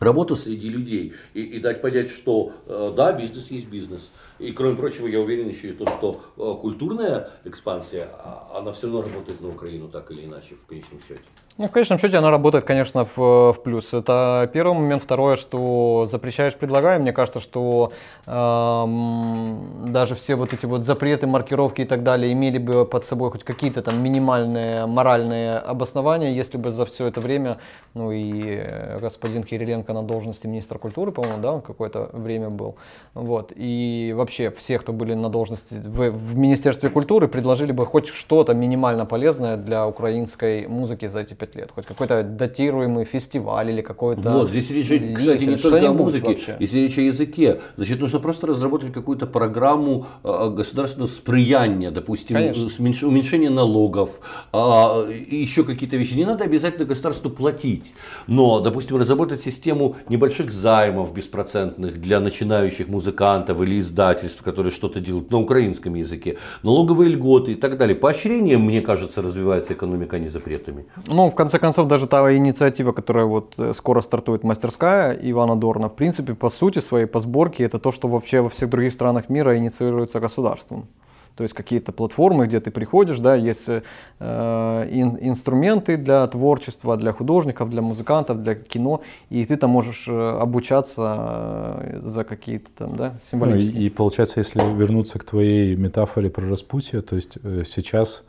[0.00, 4.10] работу среди людей и, и дать понять, что э, да, бизнес есть бизнес.
[4.38, 8.86] И кроме прочего, я уверен еще и то, что э, культурная экспансия, а, она все
[8.86, 11.24] равно работает на Украину так или иначе в конечном счете.
[11.58, 13.94] Ну, в конечном счете она работает, конечно, в, в плюс.
[13.94, 15.02] Это первый момент.
[15.02, 17.00] Второе, что запрещаешь, предлагаем.
[17.00, 17.92] Мне кажется, что
[18.26, 23.30] эм, даже все вот эти вот запреты, маркировки и так далее имели бы под собой
[23.30, 27.56] хоть какие-то там минимальные моральные обоснования, если бы за все это время,
[27.94, 32.76] ну и господин Кириленко на должности министра культуры, по-моему, да, он какое-то время был.
[33.14, 33.50] Вот.
[33.56, 38.52] И вообще все, кто были на должности в, в Министерстве культуры, предложили бы хоть что-то
[38.52, 41.70] минимально полезное для украинской музыки за эти пять лет.
[41.74, 44.30] Хоть какой-то датируемый фестиваль или какой-то...
[44.30, 46.56] Вот, здесь речь, лифт, кстати, не только о музыке, вообще.
[46.58, 47.60] если речь о языке.
[47.76, 52.68] Значит, нужно просто разработать какую-то программу э, государственного сприяния, допустим, Конечно.
[53.08, 54.20] уменьшение налогов,
[54.52, 56.14] а, и еще какие-то вещи.
[56.14, 57.94] Не надо обязательно государству платить,
[58.26, 65.30] но, допустим, разработать систему небольших займов беспроцентных для начинающих музыкантов или издательств, которые что-то делают
[65.30, 67.96] на украинском языке, налоговые льготы и так далее.
[67.96, 70.86] Поощрением, мне кажется, развивается экономика, а не запретами.
[71.06, 75.94] Ну, конце концов, даже та инициатива, которая вот э, скоро стартует мастерская Ивана Дорна, в
[75.94, 79.56] принципе, по сути своей, по сборке, это то, что вообще во всех других странах мира
[79.56, 80.88] инициируется государством.
[81.36, 83.82] То есть какие-то платформы, где ты приходишь, да, есть э,
[84.20, 90.38] ин, инструменты для творчества, для художников, для музыкантов, для кино, и ты там можешь э,
[90.40, 93.74] обучаться э, за какие-то там, да, символические.
[93.74, 98.24] Ну, и, и получается, если вернуться к твоей метафоре про распутье, то есть э, сейчас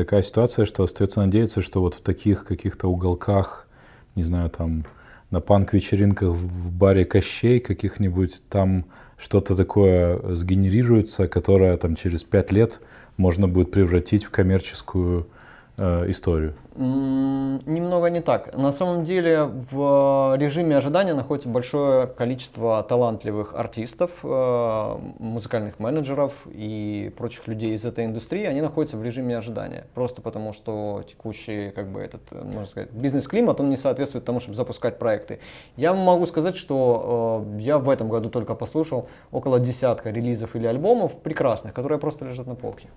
[0.00, 3.68] такая ситуация, что остается надеяться, что вот в таких каких-то уголках,
[4.14, 4.86] не знаю, там
[5.30, 8.86] на панк-вечеринках в баре Кощей каких-нибудь, там
[9.18, 12.80] что-то такое сгенерируется, которое там через пять лет
[13.18, 15.28] можно будет превратить в коммерческую
[15.76, 16.54] э, историю.
[16.76, 18.56] Немного не так.
[18.56, 27.12] На самом деле в режиме ожидания находится большое количество талантливых артистов, э, музыкальных менеджеров и
[27.16, 28.44] прочих людей из этой индустрии.
[28.44, 29.86] Они находятся в режиме ожидания.
[29.94, 34.54] Просто потому, что текущий как бы этот, можно сказать, бизнес-климат, он не соответствует тому, чтобы
[34.54, 35.40] запускать проекты.
[35.76, 40.66] Я могу сказать, что э, я в этом году только послушал около десятка релизов или
[40.66, 42.88] альбомов прекрасных, которые просто лежат на полке.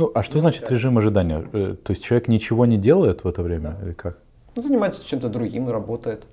[0.00, 1.46] Ну, а что ну, значит режим ожидания?
[1.52, 3.86] Э, то есть человек ничего не делает в это время да.
[3.86, 4.18] или как?
[4.56, 6.24] Ну, занимается чем-то другим работает.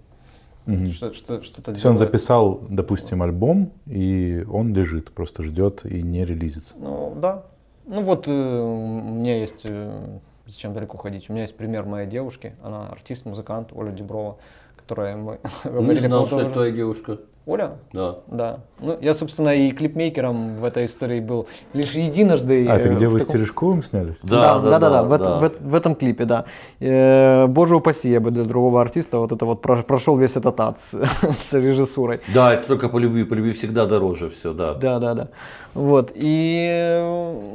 [0.67, 0.87] Угу.
[0.87, 6.01] Что, что, что-то То есть он записал, допустим, альбом, и он лежит, просто ждет и
[6.01, 6.75] не релизится.
[6.77, 7.43] Ну, да.
[7.85, 12.07] Ну вот э, у меня есть, э, зачем далеко ходить, у меня есть пример моей
[12.07, 14.37] девушки, она артист, музыкант, Оля Деброва,
[14.77, 17.19] которая мы Не знал, что это твоя девушка.
[17.47, 17.77] Оля?
[17.93, 18.17] Да.
[18.27, 18.59] Да.
[18.79, 22.67] Ну, я, собственно, и клипмейкером в этой истории был лишь единожды.
[22.67, 23.29] А, это где вы таком...
[23.29, 24.17] с Терешковым сняли?
[24.21, 25.39] Да, да, да, да, да, в, да.
[25.39, 26.43] В, в, в этом клипе, да.
[26.81, 30.81] Э, боже упаси, я бы для другого артиста вот это вот прошел весь этот ад
[30.81, 30.91] с,
[31.21, 32.19] с режиссурой.
[32.33, 34.73] Да, это только по любви, по любви всегда дороже все, да.
[34.73, 35.27] Да, да, да.
[35.73, 36.99] Вот, и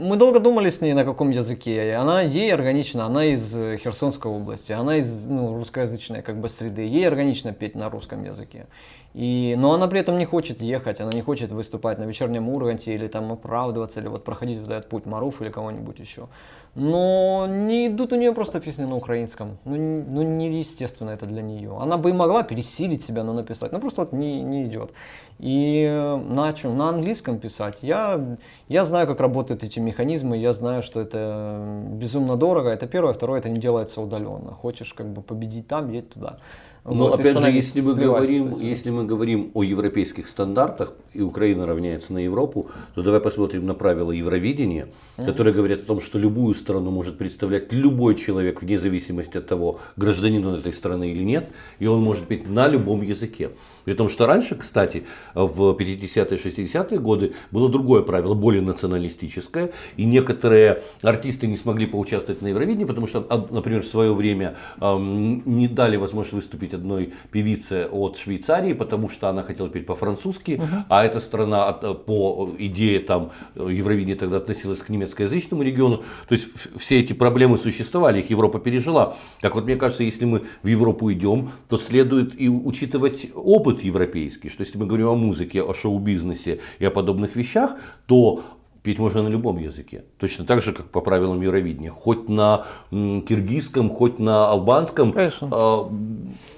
[0.01, 1.97] мы долго думали с ней, на каком языке.
[1.97, 7.07] Она, ей органично, она из Херсонской области, она из ну, русскоязычной как бы среды, ей
[7.07, 8.67] органично петь на русском языке.
[9.15, 12.95] И, но она при этом не хочет ехать, она не хочет выступать на вечернем Урганте
[12.95, 16.29] или там оправдываться, или вот проходить вот этот путь Маруф или кого-нибудь еще.
[16.75, 19.59] Но не идут у нее просто песни на украинском.
[19.67, 21.77] Ну, ну неестественно это для нее.
[21.79, 24.93] Она бы и могла пересилить себя, но написать, но просто вот не, не идет.
[25.39, 25.87] И
[26.29, 27.83] начал на английском писать.
[27.83, 28.39] Я,
[28.69, 32.71] я знаю, как работают эти механизмы, я знаю, что это безумно дорого.
[32.71, 33.13] Это первое.
[33.13, 34.53] Второе, это не делается удаленно.
[34.53, 36.39] Хочешь как бы победить там, едь туда.
[36.85, 41.65] Но вот, опять же, если мы, говорим, если мы говорим о европейских стандартах, и Украина
[41.65, 45.27] равняется на Европу, то давай посмотрим на правила Евровидения, mm-hmm.
[45.27, 49.79] которые говорят о том, что любую страну может представлять любой человек, вне зависимости от того,
[49.97, 53.51] гражданин он этой страны или нет, и он может быть на любом языке.
[53.85, 55.05] При том, что раньше, кстати,
[55.35, 59.73] в 50-е, 60-е годы было другое правило, более националистическое.
[59.97, 64.57] И некоторые артисты не смогли поучаствовать на Евровидении, потому что, а, например, в свое время
[64.81, 70.53] эм, не дали возможность выступить одной певице от Швейцарии, потому что она хотела петь по-французски,
[70.53, 70.85] uh-huh.
[70.89, 76.03] а эта страна от, по идее там Евровидения тогда относилась к немецкоязычному региону.
[76.29, 79.17] То есть все эти проблемы существовали, их Европа пережила.
[79.41, 83.85] Так вот, мне кажется, если мы в Европу идем, то следует и учитывать опыт опыт
[83.85, 88.43] европейский, что если мы говорим о музыке, о шоу-бизнесе и о подобных вещах, то
[88.83, 90.05] петь можно на любом языке.
[90.19, 91.91] Точно так же, как по правилам Евровидения.
[91.91, 95.13] Хоть на киргизском, хоть на албанском.
[95.13, 95.49] Конечно.
[95.53, 95.91] А,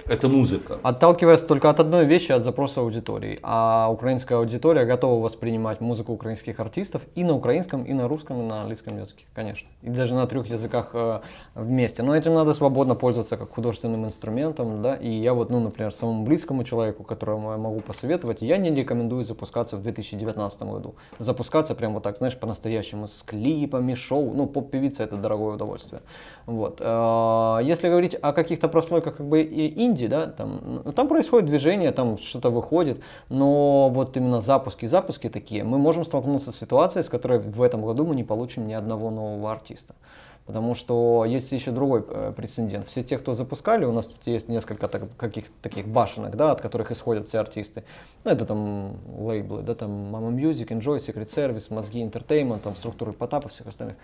[0.06, 0.78] Это музыка.
[0.82, 3.38] Отталкиваясь только от одной вещи, от запроса аудитории.
[3.42, 8.44] А украинская аудитория готова воспринимать музыку украинских артистов и на украинском, и на русском, и
[8.46, 9.68] на английском языке, конечно.
[9.82, 11.20] И даже на трех языках э,
[11.54, 12.02] вместе.
[12.02, 14.94] Но этим надо свободно пользоваться как художественным инструментом, да.
[14.96, 19.24] И я вот, ну, например, самому близкому человеку, которому я могу посоветовать, я не рекомендую
[19.24, 20.94] запускаться в 2019 году.
[21.18, 24.32] Запускаться прямо вот так, знаешь, по-настоящему, с клипами, шоу.
[24.34, 26.00] Ну, поп-певица это дорогое удовольствие.
[26.46, 26.80] Вот.
[26.80, 31.46] Э, если говорить о каких-то прослойках как бы и Индии, да, там, ну, там происходит
[31.46, 37.02] движение, там что-то выходит, но вот именно запуски, запуски такие, мы можем столкнуться с ситуацией,
[37.04, 39.94] с которой в этом году мы не получим ни одного нового артиста.
[40.46, 42.86] Потому что есть еще другой э, прецедент.
[42.86, 46.60] Все те, кто запускали, у нас тут есть несколько так, каких таких башенок, да, от
[46.60, 47.82] которых исходят все артисты.
[48.24, 53.14] Ну, это там лейблы, да, там Mama Music, Enjoy, Secret Service, Мозги Entertainment, там структуры
[53.14, 53.96] Потапа, всех остальных.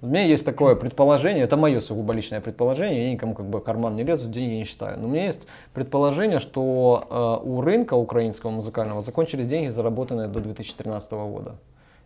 [0.00, 3.96] У меня есть такое предположение, это мое сугубо личное предположение, я никому как бы карман
[3.96, 5.00] не лезу, деньги не считаю.
[5.00, 10.38] Но у меня есть предположение, что э, у рынка украинского музыкального закончились деньги, заработанные до
[10.38, 11.56] 2013 года,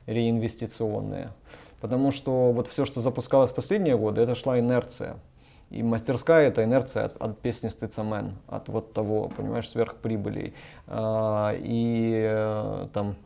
[0.07, 1.29] реинвестиционные.
[1.83, 5.17] Потому что вот все, что запускалось в последние годы, это шла инерция.
[5.71, 10.55] И мастерская это инерция от, от песни Стыцамен, от вот того, понимаешь, сверхприбылей.
[10.87, 13.17] А, и э, там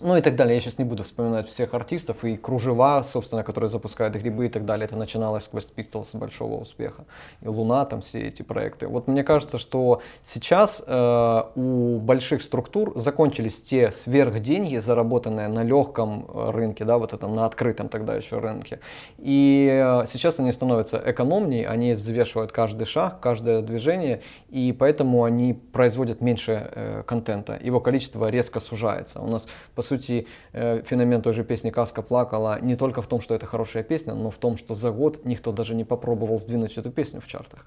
[0.00, 0.54] ну и так далее.
[0.54, 4.64] Я сейчас не буду вспоминать всех артистов и кружева, собственно, которые запускают грибы и так
[4.64, 4.86] далее.
[4.86, 7.04] Это начиналось Quest Pistols большого успеха.
[7.40, 8.88] И Луна, там все эти проекты.
[8.88, 16.26] Вот мне кажется, что сейчас э, у больших структур закончились те сверхденьги, заработанные на легком
[16.50, 18.80] рынке, да, вот это на открытом тогда еще рынке.
[19.18, 25.54] И э, сейчас они становятся экономнее, они взвешивают каждый шаг, каждое движение, и поэтому они
[25.54, 27.58] производят меньше э, контента.
[27.62, 29.20] Его количество резко сужается.
[29.20, 33.20] У нас, по сути, э, феномен той же песни «Каска плакала» не только в том,
[33.20, 36.78] что это хорошая песня, но в том, что за год никто даже не попробовал сдвинуть
[36.78, 37.66] эту песню в чартах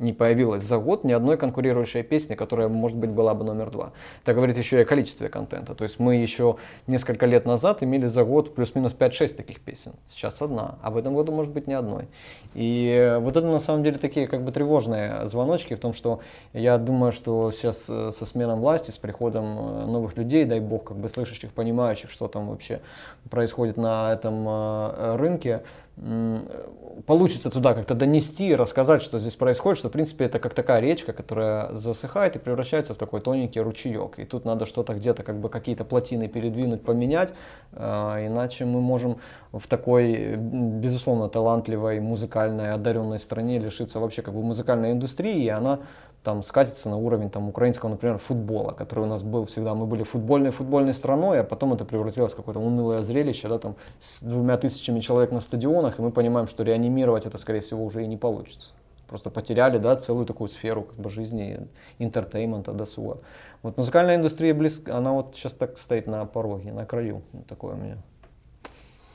[0.00, 3.92] не появилось за год ни одной конкурирующей песни, которая, может быть, была бы номер два.
[4.22, 5.74] Это говорит еще и о количестве контента.
[5.74, 9.92] То есть мы еще несколько лет назад имели за год плюс-минус 5-6 таких песен.
[10.08, 12.08] Сейчас одна, а в этом году может быть ни одной.
[12.54, 16.20] И вот это на самом деле такие как бы тревожные звоночки в том, что
[16.52, 20.84] я думаю, что сейчас э, со сменом власти, с приходом э, новых людей, дай бог,
[20.84, 22.80] как бы слышащих, понимающих, что там вообще
[23.28, 25.62] происходит на этом э, рынке,
[27.06, 31.12] получится туда как-то донести, рассказать, что здесь происходит, что в принципе это как такая речка,
[31.12, 34.18] которая засыхает и превращается в такой тоненький ручеек.
[34.18, 37.32] И тут надо что-то где-то как бы какие-то плотины передвинуть, поменять,
[37.72, 39.18] э, иначе мы можем
[39.52, 45.80] в такой безусловно талантливой музыкальной одаренной стране лишиться вообще как бы музыкальной индустрии, и она
[46.22, 49.74] там скатится на уровень там, украинского, например, футбола, который у нас был всегда.
[49.74, 53.76] Мы были футбольной футбольной страной, а потом это превратилось в какое-то унылое зрелище, да, там,
[54.00, 58.04] с двумя тысячами человек на стадионах, и мы понимаем, что реанимировать это, скорее всего, уже
[58.04, 58.70] и не получится.
[59.08, 61.66] Просто потеряли да, целую такую сферу как бы, жизни,
[61.98, 63.18] entertainment а, досуга.
[63.62, 67.22] Вот музыкальная индустрия близко, она вот сейчас так стоит на пороге, на краю.
[67.32, 67.96] Вот такое у меня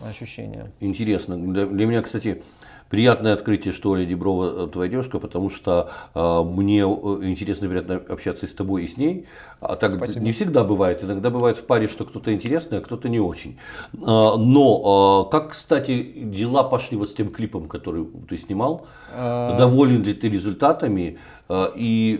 [0.02, 0.72] ощущение.
[0.80, 1.38] Интересно.
[1.38, 2.44] Для, для меня, кстати,
[2.90, 7.70] приятное открытие, что Оля Деброва э, твоя девушка, потому что э, мне э, интересно и
[7.70, 9.26] приятно общаться и с тобой, и с ней.
[9.60, 10.26] А так Спасибо.
[10.26, 11.04] не всегда бывает.
[11.04, 13.58] Иногда бывает в паре, что кто-то интересный, а кто-то не очень.
[13.94, 18.86] А, но как, кстати, дела пошли вот с тем клипом, который ты снимал?
[19.12, 19.58] А...
[19.58, 21.18] Доволен ли ты результатами?
[21.48, 22.20] А, и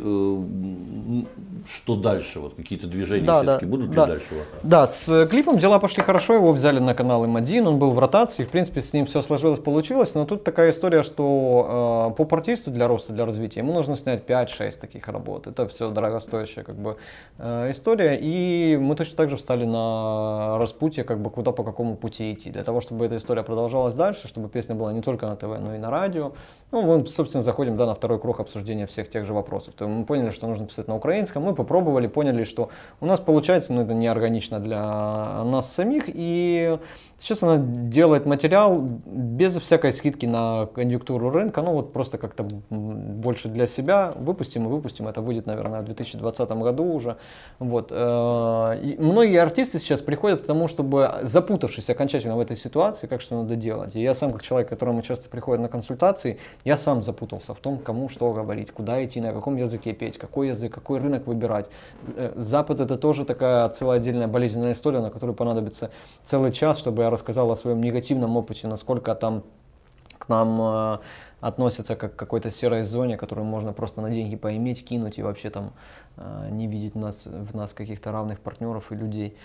[1.68, 2.40] что дальше?
[2.40, 4.06] Вот какие-то движения да, все-таки да, будут да.
[4.06, 4.48] ли дальше у вас?
[4.64, 8.44] Да, с клипом дела пошли хорошо, его взяли на канал М1, он был в ротации,
[8.44, 12.88] в принципе, с ним все сложилось, получилось, но тут такая история, что э, поп-артисту для
[12.88, 15.48] роста, для развития, ему нужно снять 5-6 таких работ.
[15.48, 16.98] Это все дорогостоящая как бы
[17.38, 18.18] Э, история.
[18.22, 22.50] И мы точно так же встали на распутье, как бы куда по какому пути идти.
[22.50, 25.76] Для того, чтобы эта история продолжалась дальше, чтобы песня была не только на ТВ, но
[25.76, 26.34] и на радио.
[26.72, 29.74] Ну, мы, собственно, заходим да, на второй круг обсуждения всех тех же вопросов.
[29.78, 33.72] То мы поняли, что нужно писать на украинском, мы попробовали, поняли, что у нас получается,
[33.72, 34.82] но это неорганично для
[35.46, 36.06] нас самих.
[36.08, 36.78] И
[37.20, 43.50] сейчас она делает материал без всякой скидки на конъюнктуру рынка, ну вот просто как-то больше
[43.50, 44.14] для себя.
[44.16, 45.08] Выпустим и выпустим.
[45.08, 47.18] Это будет, наверное, в 2020 году уже.
[47.60, 47.92] Вот.
[47.92, 53.22] Э, и многие артисты сейчас приходят к тому, чтобы, запутавшись окончательно в этой ситуации, как
[53.22, 53.96] что надо делать.
[53.96, 57.78] И я сам, как человек, которому часто приходят на консультации, я сам запутался в том,
[57.78, 61.70] кому что говорить, куда идти, на каком языке петь, какой язык, какой рынок выбирать.
[62.16, 65.92] Э, Запад это тоже такая целая отдельная болезненная история, на которую понадобится
[66.24, 69.44] целый час, чтобы я рассказал о своем негативном опыте, насколько там
[70.18, 70.98] к нам э,
[71.42, 75.50] относятся как к какой-то серой зоне, которую можно просто на деньги поиметь, кинуть и вообще
[75.50, 75.74] там
[76.18, 79.38] э, не видеть нас, в нас каких-то равных партнеров и людей.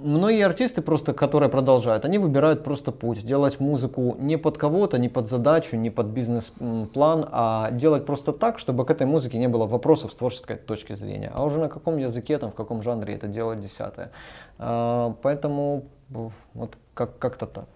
[0.00, 5.08] Многие артисты просто, которые продолжают, они выбирают просто путь, делать музыку не под кого-то, не
[5.08, 9.66] под задачу, не под бизнес-план, а делать просто так, чтобы к этой музыке не было
[9.66, 11.32] вопросов с творческой точки зрения.
[11.34, 14.12] А уже на каком языке, там, в каком жанре это делать десятое.
[14.58, 17.66] А, поэтому вот как- как-то так.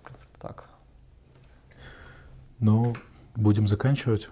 [0.41, 0.69] Так.
[2.61, 2.95] Ну,
[3.35, 4.29] будем заканчивать.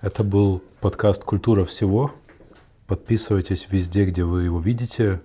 [0.00, 2.12] Это был подкаст «Культура всего».
[2.86, 5.20] Подписывайтесь везде, где вы его видите.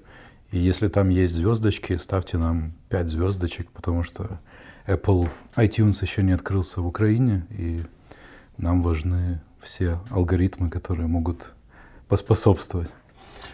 [0.51, 4.39] И если там есть звездочки, ставьте нам 5 звездочек, потому что
[4.87, 7.81] Apple iTunes еще не открылся в Украине, и
[8.57, 11.53] нам важны все алгоритмы, которые могут
[12.07, 12.89] поспособствовать.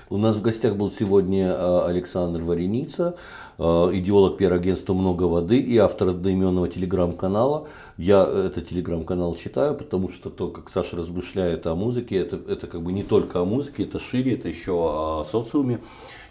[0.09, 3.15] У нас в гостях был сегодня э, Александр Вареница,
[3.57, 7.67] э, идеолог пиар-агентства «Много воды» и автор одноименного телеграм-канала.
[7.97, 12.83] Я этот телеграм-канал читаю, потому что то, как Саша размышляет о музыке, это, это как
[12.83, 15.79] бы не только о музыке, это шире, это еще о социуме.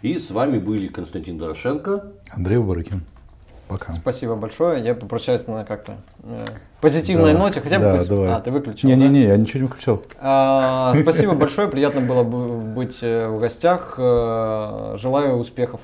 [0.01, 2.03] И с вами были Константин Дорошенко.
[2.31, 3.01] Андрей Барыкин.
[3.67, 3.93] Пока.
[3.93, 4.83] Спасибо большое.
[4.83, 6.45] Я попрощаюсь на как-то э,
[6.81, 7.61] позитивной Да, ноте.
[7.61, 8.29] Хотя бы да, пози- давай.
[8.29, 8.87] А, ты выключил.
[8.87, 8.93] да?
[8.95, 10.03] Не-не-не, я ничего не выключал.
[10.19, 13.95] А, Спасибо большое, приятно было бы быть э, в гостях.
[13.97, 15.81] Э, Желаю успехов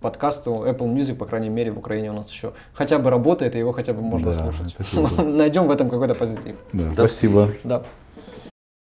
[0.00, 3.58] подкасту Apple Music, по крайней мере, в Украине у нас еще хотя бы работает, и
[3.58, 5.18] его хотя бы можно Да, слушать.
[5.18, 6.56] Найдем в этом какой-то позитив.
[6.72, 7.50] Да, До спасибо.
[7.64, 7.82] Да.